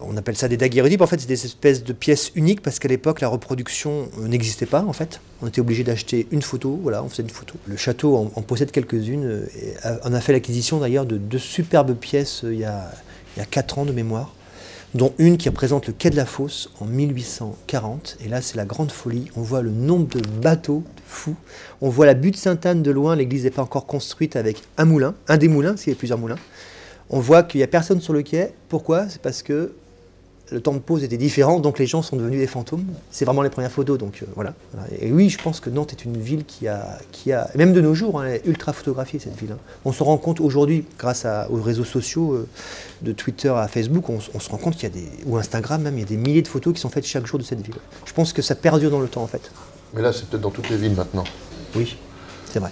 On 0.00 0.16
appelle 0.16 0.36
ça 0.36 0.48
des 0.48 0.56
daguerreotypes. 0.56 1.00
En 1.00 1.06
fait, 1.06 1.20
c'est 1.20 1.28
des 1.28 1.44
espèces 1.44 1.82
de 1.84 1.92
pièces 1.92 2.30
uniques 2.34 2.62
parce 2.62 2.78
qu'à 2.78 2.88
l'époque, 2.88 3.20
la 3.20 3.28
reproduction 3.28 4.08
euh, 4.18 4.28
n'existait 4.28 4.66
pas. 4.66 4.82
En 4.82 4.92
fait, 4.92 5.20
on 5.42 5.46
était 5.48 5.60
obligé 5.60 5.84
d'acheter 5.84 6.26
une 6.30 6.42
photo. 6.42 6.78
Voilà, 6.82 7.02
on 7.02 7.08
faisait 7.08 7.22
une 7.22 7.30
photo. 7.30 7.54
Le 7.66 7.76
château 7.76 8.16
en, 8.16 8.42
possède 8.42 8.70
quelques-unes. 8.70 9.24
Euh, 9.24 9.98
on 10.04 10.12
a 10.12 10.20
fait 10.20 10.32
l'acquisition 10.32 10.78
d'ailleurs 10.78 11.06
de 11.06 11.16
deux 11.16 11.38
superbes 11.38 11.94
pièces 11.94 12.44
euh, 12.44 12.54
il 12.54 12.60
y 12.60 12.64
a, 12.64 12.90
il 13.36 13.46
4 13.46 13.78
ans 13.78 13.84
de 13.84 13.92
mémoire 13.92 14.34
dont 14.94 15.12
une 15.18 15.36
qui 15.36 15.48
représente 15.48 15.86
le 15.86 15.92
quai 15.92 16.10
de 16.10 16.16
la 16.16 16.24
Fosse 16.24 16.70
en 16.80 16.86
1840. 16.86 18.18
Et 18.24 18.28
là, 18.28 18.40
c'est 18.40 18.56
la 18.56 18.64
grande 18.64 18.90
folie. 18.90 19.30
On 19.36 19.42
voit 19.42 19.62
le 19.62 19.70
nombre 19.70 20.08
de 20.08 20.20
bateaux 20.20 20.82
fous. 21.06 21.36
On 21.80 21.90
voit 21.90 22.06
la 22.06 22.14
butte 22.14 22.36
Sainte-Anne 22.36 22.82
de 22.82 22.90
loin. 22.90 23.14
L'église 23.14 23.44
n'est 23.44 23.50
pas 23.50 23.62
encore 23.62 23.86
construite 23.86 24.36
avec 24.36 24.62
un 24.76 24.84
moulin, 24.84 25.14
un 25.28 25.36
des 25.36 25.48
moulins, 25.48 25.76
s'il 25.76 25.92
y 25.92 25.96
a 25.96 25.98
plusieurs 25.98 26.18
moulins. 26.18 26.38
On 27.10 27.20
voit 27.20 27.42
qu'il 27.42 27.58
n'y 27.58 27.64
a 27.64 27.68
personne 27.68 28.00
sur 28.00 28.12
le 28.12 28.22
quai. 28.22 28.52
Pourquoi? 28.68 29.08
C'est 29.08 29.20
parce 29.20 29.42
que 29.42 29.72
le 30.50 30.60
temps 30.60 30.72
de 30.72 30.78
pause 30.78 31.04
était 31.04 31.16
différent, 31.16 31.60
donc 31.60 31.78
les 31.78 31.86
gens 31.86 32.02
sont 32.02 32.16
devenus 32.16 32.40
des 32.40 32.46
fantômes. 32.46 32.84
C'est 33.10 33.24
vraiment 33.24 33.42
les 33.42 33.50
premières 33.50 33.70
photos, 33.70 33.98
donc 33.98 34.20
euh, 34.22 34.26
voilà. 34.34 34.54
Et 35.00 35.12
oui, 35.12 35.28
je 35.28 35.38
pense 35.38 35.60
que 35.60 35.70
Nantes 35.70 35.92
est 35.92 36.04
une 36.04 36.16
ville 36.16 36.44
qui 36.44 36.68
a, 36.68 36.98
qui 37.12 37.32
a 37.32 37.50
même 37.54 37.72
de 37.72 37.80
nos 37.80 37.94
jours, 37.94 38.20
hein, 38.20 38.36
ultra 38.44 38.72
photographiée 38.72 39.18
cette 39.18 39.38
ville. 39.38 39.52
Hein. 39.52 39.58
On 39.84 39.92
se 39.92 40.02
rend 40.02 40.16
compte 40.16 40.40
aujourd'hui, 40.40 40.84
grâce 40.98 41.26
aux 41.50 41.60
réseaux 41.60 41.84
sociaux, 41.84 42.32
euh, 42.32 42.48
de 43.02 43.12
Twitter 43.12 43.50
à 43.50 43.68
Facebook, 43.68 44.08
on, 44.08 44.20
se 44.20 44.50
rend 44.50 44.56
compte 44.56 44.74
qu'il 44.74 44.84
y 44.84 44.86
a 44.86 44.94
des, 44.94 45.08
ou 45.26 45.36
Instagram 45.36 45.82
même, 45.82 45.94
il 45.96 46.00
y 46.00 46.04
a 46.04 46.06
des 46.06 46.16
milliers 46.16 46.42
de 46.42 46.48
photos 46.48 46.74
qui 46.74 46.80
sont 46.80 46.90
faites 46.90 47.06
chaque 47.06 47.26
jour 47.26 47.38
de 47.38 47.44
cette 47.44 47.60
ville. 47.60 47.76
Je 48.04 48.12
pense 48.12 48.32
que 48.32 48.42
ça 48.42 48.54
perdure 48.54 48.90
dans 48.90 49.00
le 49.00 49.08
temps 49.08 49.22
en 49.22 49.26
fait. 49.26 49.50
Mais 49.94 50.02
là, 50.02 50.12
c'est 50.12 50.28
peut-être 50.28 50.42
dans 50.42 50.50
toutes 50.50 50.70
les 50.70 50.76
villes 50.76 50.94
maintenant. 50.94 51.24
Oui. 51.74 51.96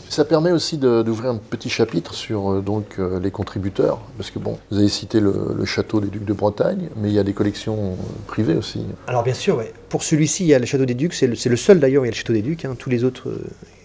Ça 0.08 0.24
permet 0.24 0.52
aussi 0.52 0.78
d'ouvrir 0.78 1.30
un 1.30 1.36
petit 1.36 1.68
chapitre 1.68 2.14
sur 2.14 2.52
euh, 2.52 2.60
donc, 2.60 2.96
euh, 2.98 3.20
les 3.20 3.30
contributeurs, 3.30 4.00
parce 4.16 4.30
que 4.30 4.38
bon, 4.38 4.58
vous 4.70 4.78
avez 4.78 4.88
cité 4.88 5.20
le, 5.20 5.64
château 5.64 6.00
des 6.00 6.08
Ducs 6.08 6.24
de 6.24 6.32
Bretagne, 6.32 6.88
mais 6.96 7.08
il 7.08 7.14
y 7.14 7.18
a 7.18 7.24
des 7.24 7.32
collections 7.32 7.92
euh, 7.92 7.94
privées 8.26 8.54
aussi. 8.54 8.84
Alors 9.06 9.22
bien 9.22 9.34
sûr, 9.34 9.56
ouais. 9.56 9.72
pour 9.88 10.02
celui-ci, 10.02 10.44
il 10.44 10.48
y 10.48 10.54
a 10.54 10.58
le 10.58 10.66
château 10.66 10.84
des 10.84 10.94
Ducs, 10.94 11.14
c'est 11.14 11.26
le, 11.26 11.56
seul 11.56 11.80
d'ailleurs, 11.80 12.04
il 12.04 12.08
y 12.08 12.10
a 12.10 12.12
le 12.12 12.16
château 12.16 12.32
des 12.32 12.42
Ducs, 12.42 12.64
hein. 12.64 12.74
tous 12.78 12.90
les 12.90 13.04
autres, 13.04 13.32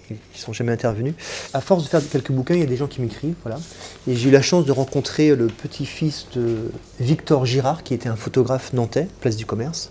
ils 0.10 0.16
ne 0.16 0.40
sont 0.40 0.54
jamais 0.54 0.72
intervenus. 0.72 1.14
À 1.54 1.62
force 1.62 1.84
de 1.84 1.90
faire 1.90 2.02
quelques 2.08 2.32
bouquins, 2.32 2.56
il 2.56 2.62
y 2.62 2.64
a 2.64 2.68
des 2.68 2.78
gens 2.78 2.88
qui 2.88 3.02
m'écrivent, 3.02 3.36
voilà. 3.44 3.60
Et 4.08 4.16
j'ai 4.16 4.30
eu 4.30 4.32
la 4.32 4.42
chance 4.42 4.66
de 4.66 4.72
rencontrer 4.72 5.36
le 5.36 5.48
petit-fils 5.48 6.28
de 6.36 6.72
Victor 7.02 7.48
Girard, 7.48 7.82
qui 7.82 7.96
était 7.96 8.10
un 8.10 8.16
photographe 8.16 8.74
nantais, 8.74 9.08
place 9.22 9.36
du 9.36 9.48
commerce. 9.48 9.90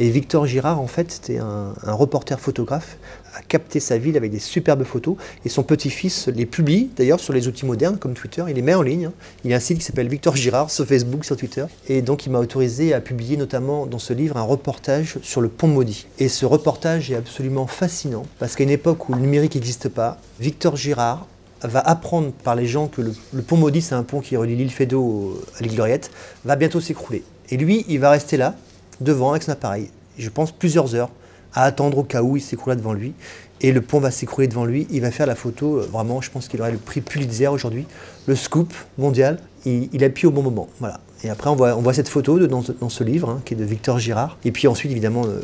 Et 0.00 0.10
Victor 0.10 0.44
Girard, 0.44 0.80
en 0.80 0.88
fait, 0.88 1.12
c'était 1.12 1.38
un, 1.38 1.72
reporter 1.86 2.40
photographe, 2.40 2.98
a 3.36 3.42
capté 3.42 3.78
sa 3.78 3.96
ville 3.96 4.16
avec 4.16 4.32
des 4.32 4.40
superbes 4.40 4.82
photos. 4.82 5.16
Et 5.44 5.48
son 5.48 5.62
petit-fils 5.62 6.26
les 6.26 6.46
publie, 6.46 6.90
d'ailleurs, 6.96 7.20
sur 7.20 7.32
les 7.32 7.46
outils 7.46 7.64
modernes 7.64 7.96
comme 7.96 8.14
Twitter. 8.14 8.44
Il 8.48 8.56
les 8.56 8.62
met 8.62 8.74
en 8.74 8.82
ligne. 8.82 9.06
Hein. 9.06 9.12
Il 9.44 9.52
y 9.52 9.54
a 9.54 9.56
un 9.56 9.60
site 9.60 9.78
qui 9.78 9.84
s'appelle 9.84 10.08
Victor 10.08 10.34
Girard 10.34 10.68
sur 10.68 10.84
Facebook, 10.84 11.24
sur 11.24 11.36
Twitter. 11.36 11.64
Et 11.86 12.02
donc, 12.02 12.26
il 12.26 12.32
m'a 12.32 12.40
autorisé 12.40 12.92
à 12.92 13.00
publier, 13.00 13.36
notamment 13.36 13.86
dans 13.86 14.00
ce 14.00 14.12
livre, 14.12 14.36
un 14.36 14.42
reportage 14.42 15.18
sur 15.22 15.40
le 15.40 15.48
pont 15.48 15.68
maudit. 15.68 16.08
Et 16.18 16.28
ce 16.28 16.44
reportage 16.44 17.12
est 17.12 17.16
absolument 17.16 17.68
fascinant, 17.68 18.24
parce 18.40 18.56
qu'à 18.56 18.64
une 18.64 18.70
époque 18.70 19.08
où 19.08 19.14
le 19.14 19.20
numérique 19.20 19.54
n'existe 19.54 19.88
pas, 19.88 20.18
Victor 20.40 20.74
Girard 20.74 21.28
va 21.62 21.80
apprendre 21.80 22.32
par 22.32 22.54
les 22.54 22.66
gens 22.66 22.88
que 22.88 23.02
le, 23.02 23.42
pont 23.42 23.56
maudit, 23.56 23.82
c'est 23.82 23.94
un 23.94 24.02
pont 24.02 24.20
qui 24.20 24.36
relie 24.36 24.56
l'île 24.56 24.70
Fédot 24.70 25.40
à 25.58 25.62
l'île 25.62 25.74
Gloriette, 25.74 26.10
va 26.44 26.56
bientôt 26.56 26.80
s'écrouler. 26.80 27.24
Et 27.50 27.56
lui, 27.56 27.84
il 27.88 27.98
va 27.98 28.10
rester 28.10 28.36
là, 28.36 28.54
devant 29.00 29.30
avec 29.30 29.42
son 29.42 29.52
appareil, 29.52 29.90
je 30.18 30.28
pense 30.28 30.52
plusieurs 30.52 30.94
heures, 30.94 31.10
à 31.54 31.64
attendre 31.64 31.98
au 31.98 32.04
cas 32.04 32.22
où 32.22 32.36
il 32.36 32.42
s'écroule 32.42 32.76
devant 32.76 32.92
lui. 32.92 33.14
Et 33.60 33.72
le 33.72 33.80
pont 33.80 33.98
va 33.98 34.10
s'écrouler 34.10 34.46
devant 34.46 34.64
lui. 34.64 34.86
Il 34.90 35.00
va 35.00 35.10
faire 35.10 35.26
la 35.26 35.34
photo, 35.34 35.78
euh, 35.78 35.88
vraiment, 35.90 36.20
je 36.20 36.30
pense 36.30 36.46
qu'il 36.46 36.60
aurait 36.60 36.70
le 36.70 36.78
prix 36.78 37.00
Pulitzer 37.00 37.48
aujourd'hui. 37.48 37.86
Le 38.26 38.36
scoop 38.36 38.72
mondial, 38.98 39.40
il, 39.64 40.04
appuie 40.04 40.26
au 40.26 40.30
bon 40.30 40.42
moment. 40.42 40.68
Voilà. 40.78 41.00
Et 41.24 41.30
après, 41.30 41.50
on 41.50 41.56
voit, 41.56 41.94
cette 41.94 42.08
photo 42.08 42.38
dans, 42.46 42.62
ce 42.62 43.04
livre, 43.04 43.30
hein, 43.30 43.40
qui 43.44 43.54
est 43.54 43.56
de 43.56 43.64
Victor 43.64 43.98
Girard. 43.98 44.38
Et 44.44 44.52
puis 44.52 44.68
ensuite, 44.68 44.92
évidemment, 44.92 45.24
euh, 45.26 45.40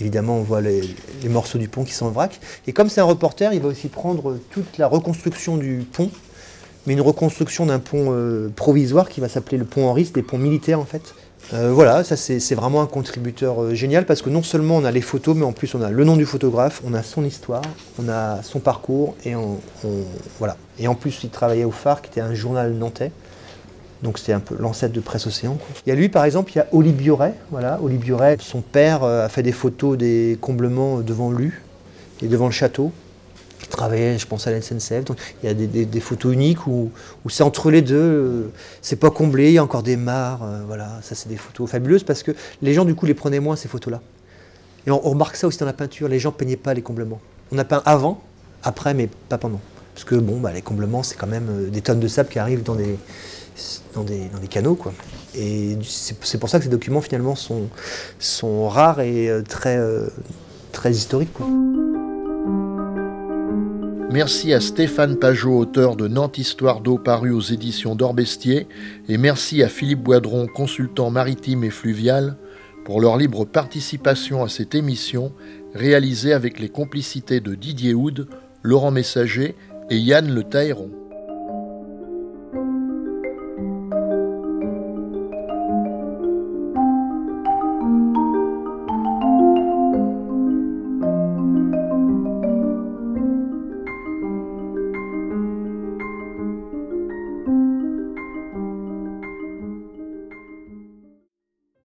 évidemment 0.00 0.36
on 0.36 0.42
voit 0.42 0.60
les, 0.60 0.82
morceaux 1.28 1.58
du 1.58 1.68
pont 1.68 1.84
qui 1.84 1.94
sont 1.94 2.06
en 2.06 2.10
vrac. 2.10 2.38
Et 2.66 2.72
comme 2.72 2.90
c'est 2.90 3.00
un 3.00 3.04
reporter, 3.04 3.52
il 3.54 3.60
va 3.60 3.68
aussi 3.68 3.88
prendre 3.88 4.36
toute 4.50 4.76
la 4.76 4.86
reconstruction 4.86 5.56
du 5.56 5.86
pont, 5.90 6.10
mais 6.86 6.92
une 6.92 7.00
reconstruction 7.00 7.66
d'un 7.66 7.78
pont 7.78 8.08
euh, 8.10 8.50
provisoire 8.54 9.08
qui 9.08 9.20
va 9.20 9.28
s'appeler 9.28 9.56
le 9.56 9.64
pont 9.64 9.88
Henri, 9.88 10.04
c'est 10.04 10.14
des 10.14 10.22
ponts 10.22 10.38
militaires 10.38 10.80
en 10.80 10.84
fait. 10.84 11.14
Euh, 11.54 11.70
voilà, 11.72 12.02
ça 12.02 12.16
c'est 12.16 12.54
vraiment 12.54 12.82
un 12.82 12.86
contributeur 12.86 13.72
génial 13.74 14.04
parce 14.04 14.20
que 14.20 14.30
non 14.30 14.42
seulement 14.42 14.76
on 14.76 14.84
a 14.84 14.90
les 14.90 15.00
photos, 15.00 15.34
mais 15.36 15.44
en 15.44 15.52
plus 15.52 15.74
on 15.74 15.80
a 15.80 15.90
le 15.90 16.04
nom 16.04 16.16
du 16.16 16.26
photographe, 16.26 16.82
on 16.84 16.92
a 16.92 17.02
son 17.02 17.24
histoire, 17.24 17.62
on 17.98 18.08
a 18.08 18.42
son 18.42 18.58
parcours 18.58 19.14
et 19.24 19.34
on, 19.36 19.58
voilà. 20.38 20.56
Et 20.78 20.88
en 20.88 20.94
plus 20.94 21.20
il 21.22 21.30
travaillait 21.30 21.64
au 21.64 21.70
Phare, 21.70 22.02
qui 22.02 22.10
était 22.10 22.20
un 22.20 22.34
journal 22.34 22.74
nantais. 22.74 23.12
Donc 24.02 24.18
c'était 24.18 24.32
un 24.32 24.40
peu 24.40 24.56
l'ancêtre 24.58 24.92
de 24.92 25.00
Presse 25.00 25.26
Océan. 25.26 25.58
Il 25.86 25.88
y 25.88 25.92
a 25.92 25.94
lui 25.94 26.08
par 26.08 26.24
exemple, 26.24 26.52
il 26.52 26.56
y 26.56 26.60
a 26.60 26.66
Oli 26.72 26.92
Bioret. 26.92 27.34
Voilà, 27.50 27.80
son 28.40 28.60
père 28.60 29.04
euh, 29.04 29.24
a 29.24 29.28
fait 29.28 29.42
des 29.42 29.52
photos 29.52 29.96
des 29.96 30.38
comblements 30.40 31.00
devant 31.00 31.30
lui 31.30 31.52
et 32.22 32.28
devant 32.28 32.46
le 32.46 32.52
château 32.52 32.92
qui 33.60 33.68
travaillait, 33.68 34.18
je 34.18 34.26
pense, 34.26 34.46
à 34.46 34.50
la 34.50 34.58
il 34.58 35.46
y 35.46 35.48
a 35.48 35.54
des, 35.54 36.00
photos 36.00 36.32
uniques 36.32 36.66
où, 36.66 36.90
c'est 37.28 37.42
entre 37.42 37.70
les 37.70 37.82
deux, 37.82 37.96
euh, 37.96 38.52
c'est 38.82 38.96
pas 38.96 39.10
comblé, 39.10 39.48
il 39.48 39.54
y 39.54 39.58
a 39.58 39.64
encore 39.64 39.82
des 39.82 39.96
mares. 39.96 40.42
Euh, 40.42 40.62
voilà, 40.66 40.98
ça 41.02 41.14
c'est 41.14 41.28
des 41.28 41.36
photos 41.36 41.68
fabuleuses 41.68 42.04
parce 42.04 42.22
que 42.22 42.32
les 42.62 42.74
gens 42.74 42.84
du 42.84 42.94
coup 42.94 43.06
les 43.06 43.14
prenaient 43.14 43.40
moins 43.40 43.56
ces 43.56 43.68
photos-là. 43.68 44.00
Et 44.86 44.90
on, 44.90 44.98
remarque 44.98 45.36
ça 45.36 45.46
aussi 45.46 45.58
dans 45.58 45.66
la 45.66 45.72
peinture, 45.72 46.08
les 46.08 46.18
gens 46.18 46.32
peignaient 46.32 46.56
pas 46.56 46.74
les 46.74 46.82
comblements. 46.82 47.20
On 47.50 47.58
a 47.58 47.64
peint 47.64 47.82
avant, 47.84 48.22
après, 48.62 48.94
mais 48.94 49.08
pas 49.28 49.38
pendant. 49.38 49.60
Parce 49.94 50.04
que 50.04 50.14
bon, 50.14 50.38
bah, 50.38 50.52
les 50.52 50.62
comblements, 50.62 51.02
c'est 51.02 51.16
quand 51.16 51.26
même 51.26 51.48
euh, 51.48 51.70
des 51.70 51.80
tonnes 51.80 52.00
de 52.00 52.08
sable 52.08 52.28
qui 52.28 52.38
arrivent 52.38 52.62
dans 52.62 52.74
des, 52.74 52.98
dans 53.94 54.02
des, 54.04 54.28
canaux. 54.48 54.74
Quoi. 54.74 54.92
Et 55.34 55.76
c'est 55.82 56.38
pour 56.38 56.48
ça 56.48 56.58
que 56.58 56.64
ces 56.64 56.70
documents 56.70 57.00
finalement 57.00 57.34
sont, 57.34 58.68
rares 58.68 59.00
et 59.00 59.30
très, 59.48 59.78
très 60.72 60.92
historiques. 60.92 61.30
Merci 64.10 64.54
à 64.54 64.60
Stéphane 64.60 65.16
Pajot, 65.18 65.58
auteur 65.58 65.94
de 65.94 66.08
Nantes 66.08 66.38
Histoire 66.38 66.80
d'eau 66.80 66.96
paru 66.96 67.32
aux 67.32 67.40
éditions 67.42 67.94
d'Orbestier, 67.94 68.66
et 69.08 69.18
merci 69.18 69.62
à 69.62 69.68
Philippe 69.68 70.04
Boidron, 70.04 70.46
consultant 70.46 71.10
maritime 71.10 71.64
et 71.64 71.70
fluvial, 71.70 72.38
pour 72.86 73.02
leur 73.02 73.18
libre 73.18 73.44
participation 73.44 74.42
à 74.42 74.48
cette 74.48 74.74
émission 74.74 75.32
réalisée 75.74 76.32
avec 76.32 76.60
les 76.60 76.70
complicités 76.70 77.40
de 77.40 77.54
Didier 77.54 77.92
Houd, 77.92 78.28
Laurent 78.62 78.90
Messager 78.90 79.54
et 79.90 79.98
Yann 79.98 80.32
Le 80.32 80.44
Tailleron. 80.44 81.05